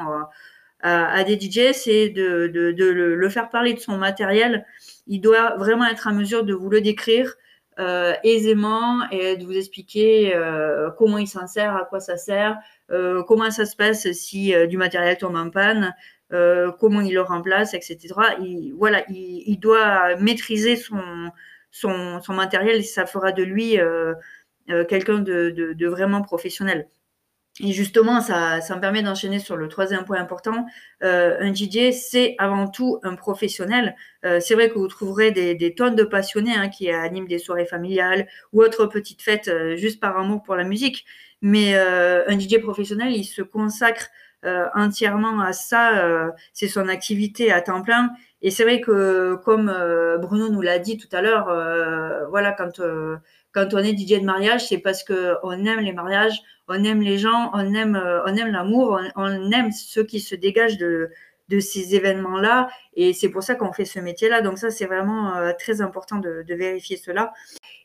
à, 0.81 1.23
des 1.23 1.39
DJ, 1.39 1.73
c'est 1.73 2.09
de, 2.09 2.51
le, 2.53 3.29
faire 3.29 3.49
parler 3.49 3.73
de 3.73 3.79
son 3.79 3.97
matériel. 3.97 4.65
Il 5.07 5.19
doit 5.19 5.55
vraiment 5.57 5.85
être 5.85 6.07
en 6.07 6.13
mesure 6.13 6.43
de 6.43 6.53
vous 6.53 6.69
le 6.69 6.81
décrire 6.81 7.35
aisément 8.23 9.09
et 9.09 9.37
de 9.37 9.43
vous 9.43 9.57
expliquer 9.57 10.33
comment 10.97 11.17
il 11.17 11.27
s'en 11.27 11.47
sert, 11.47 11.75
à 11.75 11.85
quoi 11.85 11.99
ça 11.99 12.17
sert, 12.17 12.57
comment 13.27 13.49
ça 13.49 13.65
se 13.65 13.75
passe 13.75 14.11
si 14.11 14.53
du 14.67 14.77
matériel 14.77 15.17
tombe 15.17 15.35
en 15.35 15.49
panne, 15.49 15.95
euh, 16.33 16.71
comment 16.71 17.01
il 17.01 17.13
le 17.13 17.21
remplace, 17.21 17.73
etc. 17.73 17.97
Il, 18.41 18.73
voilà, 18.77 19.03
il, 19.09 19.57
doit 19.59 20.15
maîtriser 20.15 20.77
son, 20.77 22.21
matériel 22.29 22.77
et 22.77 22.83
ça 22.83 23.05
fera 23.05 23.31
de 23.31 23.43
lui 23.43 23.79
euh, 23.79 24.13
euh, 24.69 24.85
quelqu'un 24.85 25.19
de, 25.19 25.87
vraiment 25.87 26.21
professionnel. 26.21 26.87
Et 27.59 27.73
justement, 27.73 28.21
ça, 28.21 28.61
ça 28.61 28.77
me 28.77 28.81
permet 28.81 29.03
d'enchaîner 29.03 29.39
sur 29.39 29.57
le 29.57 29.67
troisième 29.67 30.05
point 30.05 30.19
important. 30.19 30.65
Un 31.01 31.53
DJ, 31.53 31.91
c'est 31.91 32.35
avant 32.37 32.69
tout 32.69 32.99
un 33.03 33.15
professionnel. 33.15 33.93
C'est 34.23 34.53
vrai 34.53 34.69
que 34.69 34.75
vous 34.75 34.87
trouverez 34.87 35.31
des, 35.31 35.75
tonnes 35.75 35.95
de 35.95 36.05
passionnés 36.05 36.55
hein, 36.55 36.69
qui 36.69 36.89
animent 36.89 37.27
des 37.27 37.39
soirées 37.39 37.65
familiales 37.65 38.27
ou 38.53 38.61
autres 38.61 38.85
petites 38.85 39.21
fêtes 39.21 39.51
juste 39.75 39.99
par 39.99 40.17
amour 40.17 40.43
pour 40.43 40.55
la 40.55 40.63
musique. 40.63 41.05
Mais 41.41 41.75
un 41.75 42.39
DJ 42.39 42.61
professionnel, 42.61 43.11
il 43.11 43.25
se 43.25 43.41
consacre 43.41 44.07
entièrement 44.73 45.39
à 45.41 45.53
ça. 45.53 45.99
Euh, 45.99 46.29
c'est 46.53 46.67
son 46.67 46.87
activité 46.87 47.51
à 47.51 47.61
temps 47.61 47.81
plein. 47.81 48.11
Et 48.41 48.49
c'est 48.49 48.63
vrai 48.63 48.81
que, 48.81 49.35
comme 49.35 49.69
euh, 49.69 50.17
Bruno 50.17 50.49
nous 50.49 50.61
l'a 50.61 50.79
dit 50.79 50.97
tout 50.97 51.09
à 51.11 51.21
l'heure, 51.21 51.45
voilà, 52.29 52.51
quand 52.51 52.81
quand 53.53 53.73
on 53.73 53.79
est 53.79 53.97
DJ 53.97 54.21
de 54.21 54.25
mariage, 54.25 54.67
c'est 54.67 54.77
parce 54.77 55.03
que 55.03 55.35
on 55.43 55.65
aime 55.65 55.81
les 55.81 55.91
mariages, 55.91 56.41
on 56.69 56.83
aime 56.85 57.01
les 57.01 57.17
gens, 57.17 57.51
on 57.53 57.73
aime, 57.73 58.01
on 58.25 58.35
aime 58.35 58.51
l'amour, 58.51 58.99
on, 59.17 59.51
aime 59.51 59.71
ceux 59.73 60.05
qui 60.05 60.21
se 60.21 60.35
dégagent 60.35 60.77
de, 60.77 61.09
de 61.49 61.59
ces 61.59 61.95
événements-là. 61.95 62.69
Et 62.95 63.11
c'est 63.11 63.27
pour 63.27 63.43
ça 63.43 63.55
qu'on 63.55 63.73
fait 63.73 63.83
ce 63.83 63.99
métier-là. 63.99 64.41
Donc 64.41 64.57
ça, 64.57 64.69
c'est 64.69 64.85
vraiment 64.85 65.33
très 65.59 65.81
important 65.81 66.17
de, 66.17 66.43
de, 66.47 66.55
vérifier 66.55 66.95
cela. 66.95 67.33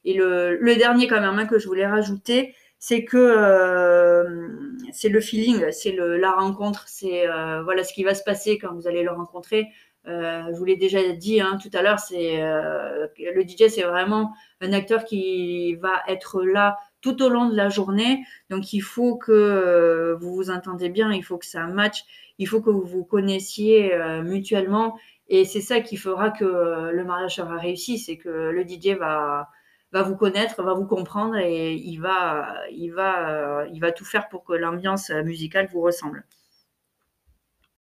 Et 0.04 0.14
le, 0.14 0.56
le 0.56 0.76
dernier 0.76 1.08
quand 1.08 1.20
même 1.20 1.36
hein, 1.36 1.46
que 1.46 1.58
je 1.58 1.66
voulais 1.66 1.86
rajouter, 1.86 2.54
c'est 2.78 3.04
que 3.04 3.16
euh, 3.16 4.48
c'est 4.92 5.08
le 5.08 5.20
feeling, 5.20 5.70
c'est 5.70 5.92
la 5.96 6.32
rencontre, 6.32 6.84
c'est 6.86 7.28
euh, 7.28 7.62
voilà 7.62 7.84
ce 7.84 7.92
qui 7.92 8.04
va 8.04 8.14
se 8.14 8.22
passer 8.22 8.58
quand 8.58 8.74
vous 8.74 8.86
allez 8.86 9.02
le 9.02 9.10
rencontrer. 9.10 9.68
Euh, 10.06 10.42
je 10.52 10.56
vous 10.56 10.64
l'ai 10.64 10.76
déjà 10.76 11.00
dit 11.12 11.40
hein, 11.40 11.58
tout 11.60 11.70
à 11.76 11.82
l'heure, 11.82 11.98
c'est 11.98 12.38
le 12.38 13.42
DJ, 13.42 13.68
c'est 13.68 13.82
vraiment 13.82 14.32
un 14.60 14.72
acteur 14.72 15.04
qui 15.04 15.74
va 15.76 16.02
être 16.06 16.42
là 16.44 16.78
tout 17.00 17.22
au 17.22 17.28
long 17.28 17.48
de 17.48 17.56
la 17.56 17.68
journée. 17.68 18.24
Donc 18.50 18.72
il 18.72 18.80
faut 18.80 19.16
que 19.16 20.16
vous 20.20 20.34
vous 20.34 20.50
entendez 20.50 20.88
bien, 20.88 21.12
il 21.12 21.24
faut 21.24 21.38
que 21.38 21.46
ça 21.46 21.66
match, 21.66 22.04
il 22.38 22.46
faut 22.46 22.60
que 22.60 22.70
vous 22.70 22.84
vous 22.84 23.04
connaissiez 23.04 23.92
mutuellement. 24.22 24.96
Et 25.28 25.44
c'est 25.44 25.60
ça 25.60 25.80
qui 25.80 25.96
fera 25.96 26.30
que 26.30 26.44
le 26.92 27.04
mariage 27.04 27.36
sera 27.36 27.56
réussi, 27.56 27.98
c'est 27.98 28.16
que 28.16 28.28
le 28.28 28.62
DJ 28.62 28.96
va 28.96 29.48
va 29.92 30.02
vous 30.02 30.16
connaître, 30.16 30.62
va 30.62 30.74
vous 30.74 30.86
comprendre 30.86 31.36
et 31.36 31.74
il 31.74 31.98
va, 31.98 32.54
il 32.70 32.90
va, 32.90 33.66
il 33.72 33.80
va 33.80 33.92
tout 33.92 34.04
faire 34.04 34.28
pour 34.28 34.44
que 34.44 34.52
l'ambiance 34.52 35.10
musicale 35.10 35.68
vous 35.72 35.80
ressemble. 35.80 36.24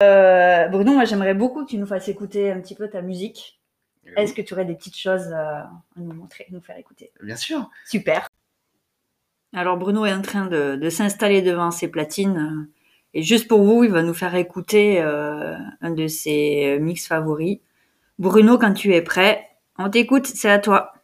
Euh, 0.04 0.68
Bruno, 0.68 0.94
moi 0.94 1.06
j'aimerais 1.06 1.34
beaucoup 1.34 1.63
que 1.63 1.70
tu 1.70 1.78
nous 1.78 1.86
fasses 1.86 2.08
écouter 2.08 2.52
un 2.52 2.60
petit 2.60 2.76
peu 2.76 2.89
ta 2.89 3.02
musique. 3.02 3.60
Est-ce 4.18 4.34
que 4.34 4.41
tu 4.41 4.54
aurais 4.54 4.65
des 4.65 4.76
petites 4.76 4.98
choses 4.98 5.34
à 5.34 5.72
nous 5.96 6.13
montrer, 6.13 6.46
à 6.48 6.54
nous 6.54 6.62
faire 6.62 6.78
écouter? 6.78 7.12
Bien 7.24 7.36
sûr. 7.36 7.70
Super. 7.86 8.28
Alors 9.52 9.78
Bruno 9.78 10.06
est 10.06 10.13
en 10.13 10.22
train 10.22 10.46
de, 10.46 10.76
de 10.76 10.89
s'installer 10.89 11.41
devant 11.41 11.72
ses 11.72 11.88
platines 11.88 12.68
et 13.15 13.24
juste 13.24 13.48
pour 13.48 13.63
vous, 13.63 13.86
il 13.86 13.91
va 13.91 14.04
nous 14.04 14.13
faire 14.13 14.36
écouter 14.36 15.02
euh, 15.02 15.56
un 15.80 15.91
de 15.91 16.06
ses 16.06 16.78
mix 16.80 17.08
favoris. 17.08 17.60
Bruno, 18.20 18.58
quand 18.58 18.74
tu 18.74 18.94
es 18.94 19.02
prêt, 19.02 19.48
on 19.78 19.89
t'écoute, 19.89 20.28
c'est 20.28 20.50
à 20.50 20.60
toi. 20.60 20.94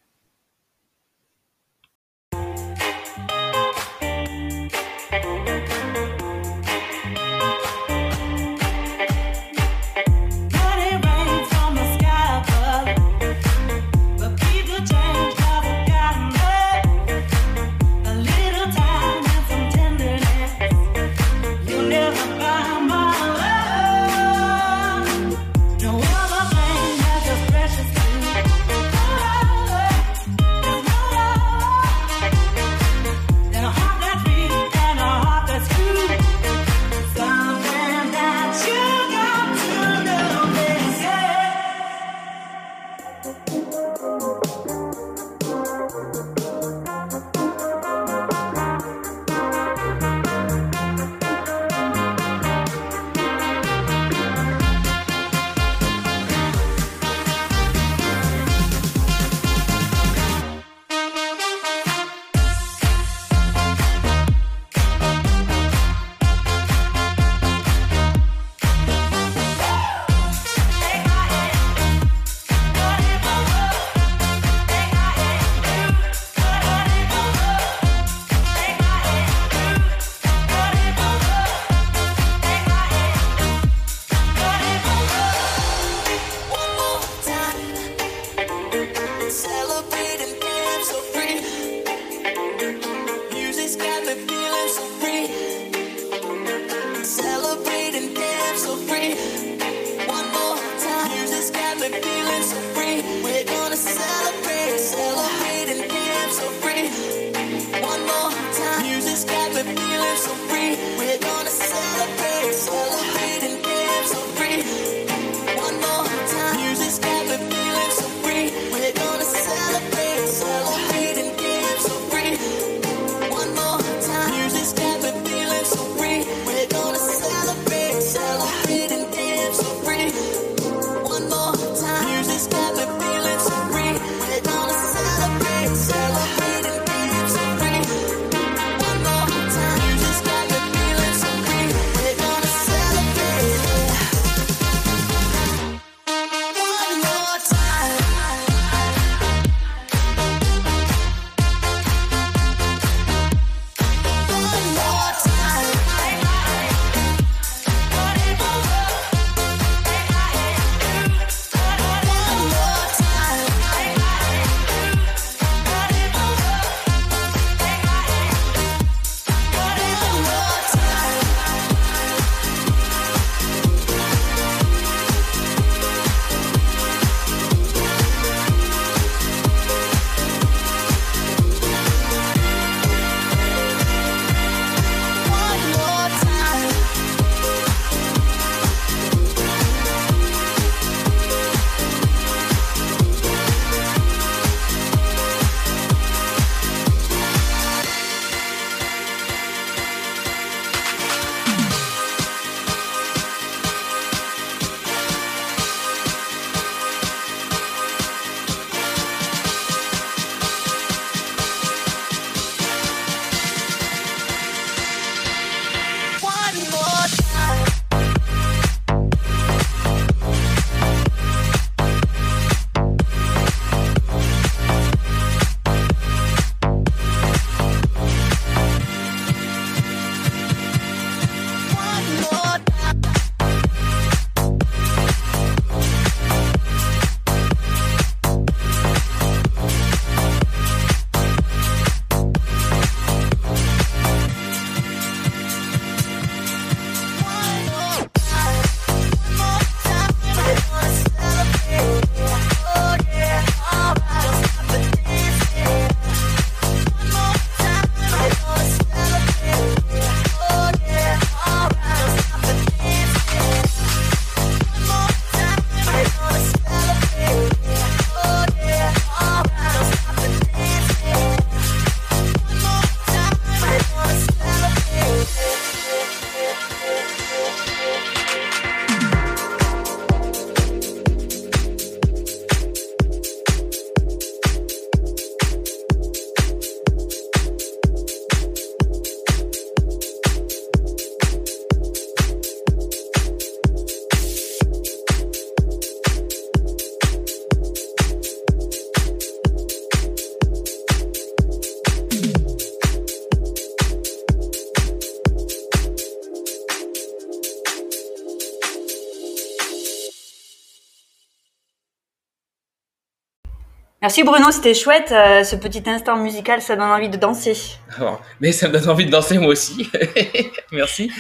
Merci 314.01 314.23
Bruno, 314.23 314.49
c'était 314.49 314.73
chouette. 314.73 315.11
Euh, 315.11 315.43
ce 315.43 315.55
petit 315.55 315.83
instant 315.87 316.17
musical, 316.17 316.59
ça 316.59 316.75
donne 316.75 316.89
envie 316.89 317.09
de 317.09 317.17
danser. 317.17 317.55
Oh, 318.01 318.17
mais 318.39 318.51
ça 318.51 318.67
me 318.67 318.73
donne 318.73 318.89
envie 318.89 319.05
de 319.05 319.11
danser 319.11 319.37
moi 319.37 319.49
aussi. 319.49 319.91
Merci. 320.71 321.11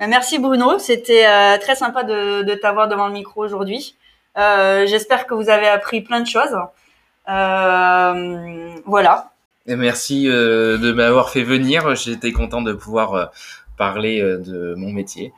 Euh, 0.00 0.06
merci 0.06 0.38
Bruno, 0.38 0.78
c'était 0.78 1.26
euh, 1.26 1.58
très 1.58 1.74
sympa 1.74 2.04
de, 2.04 2.42
de 2.42 2.54
t'avoir 2.54 2.86
devant 2.86 3.08
le 3.08 3.14
micro 3.14 3.44
aujourd'hui. 3.44 3.96
J'espère 4.36 5.26
que 5.26 5.34
vous 5.34 5.48
avez 5.48 5.66
appris 5.66 6.00
plein 6.00 6.20
de 6.20 6.28
choses. 6.28 6.56
voilà. 8.86 9.32
Merci 9.66 10.26
de 10.26 10.92
m'avoir 10.92 11.30
fait 11.30 11.42
venir. 11.42 11.96
J'étais 11.96 12.30
content 12.30 12.62
de 12.62 12.72
pouvoir 12.72 13.32
parler 13.76 14.22
de 14.22 14.76
mon 14.76 14.92
métier. 14.92 15.32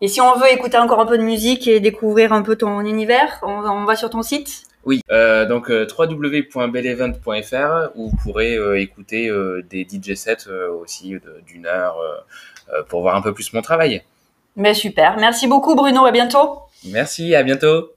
Et 0.00 0.06
si 0.06 0.20
on 0.20 0.36
veut 0.36 0.52
écouter 0.52 0.78
encore 0.78 1.00
un 1.00 1.06
peu 1.06 1.18
de 1.18 1.24
musique 1.24 1.66
et 1.66 1.80
découvrir 1.80 2.32
un 2.32 2.42
peu 2.42 2.54
ton 2.54 2.78
univers, 2.82 3.40
on 3.42 3.84
va 3.84 3.96
sur 3.96 4.10
ton 4.10 4.22
site? 4.22 4.66
Oui, 4.86 5.00
euh, 5.10 5.44
donc 5.46 5.68
euh, 5.68 5.84
www.bellevent.fr 5.98 7.90
où 7.96 8.10
vous 8.10 8.16
pourrez 8.22 8.54
euh, 8.54 8.80
écouter 8.80 9.28
des 9.68 9.84
DJ 9.84 10.14
sets 10.14 10.48
aussi 10.48 11.16
d'une 11.44 11.66
heure 11.66 11.96
pour 12.88 13.02
voir 13.02 13.16
un 13.16 13.20
peu 13.20 13.34
plus 13.34 13.52
mon 13.52 13.62
travail. 13.62 14.02
Mais 14.54 14.74
super, 14.74 15.16
merci 15.18 15.48
beaucoup 15.48 15.74
Bruno, 15.74 16.06
à 16.06 16.12
bientôt. 16.12 16.60
Merci, 16.84 17.34
à 17.34 17.42
bientôt. 17.42 17.90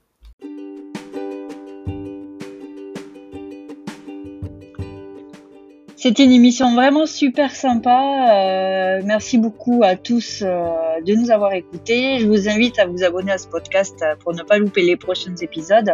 C'était 5.96 6.24
une 6.24 6.32
émission 6.32 6.74
vraiment 6.74 7.06
super 7.06 7.56
sympa. 7.56 9.00
merci 9.06 9.38
beaucoup 9.38 9.82
à 9.84 9.96
tous 9.96 10.42
de 10.42 11.14
nous 11.14 11.30
avoir 11.30 11.54
écoutés. 11.54 12.18
Je 12.20 12.26
vous 12.26 12.50
invite 12.50 12.80
à 12.80 12.88
vous 12.88 13.04
abonner 13.04 13.34
à 13.34 13.38
ce 13.38 13.48
podcast 13.48 14.04
pour 14.22 14.34
ne 14.34 14.42
pas 14.42 14.58
louper 14.58 14.82
les 14.82 14.98
prochains 14.98 15.36
épisodes. 15.36 15.94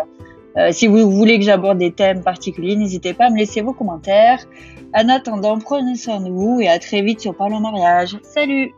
Euh, 0.58 0.72
si 0.72 0.88
vous 0.88 1.12
voulez 1.12 1.38
que 1.38 1.45
j'aborde 1.45 1.80
des 1.80 1.91
thèmes 1.91 2.24
particuliers, 2.24 2.76
n'hésitez 2.76 3.14
pas 3.14 3.26
à 3.26 3.30
me 3.30 3.38
laisser 3.38 3.62
vos 3.62 3.74
commentaires. 3.74 4.39
En 4.93 5.10
attendant, 5.10 5.60
prenez 5.60 5.95
soin 5.95 6.22
de 6.22 6.30
vous 6.30 6.62
et 6.62 6.70
à 6.70 6.80
très 6.80 7.01
vite 7.01 7.20
sur 7.20 7.36
Parlons 7.36 7.60
Mariage. 7.60 8.18
Salut 8.24 8.74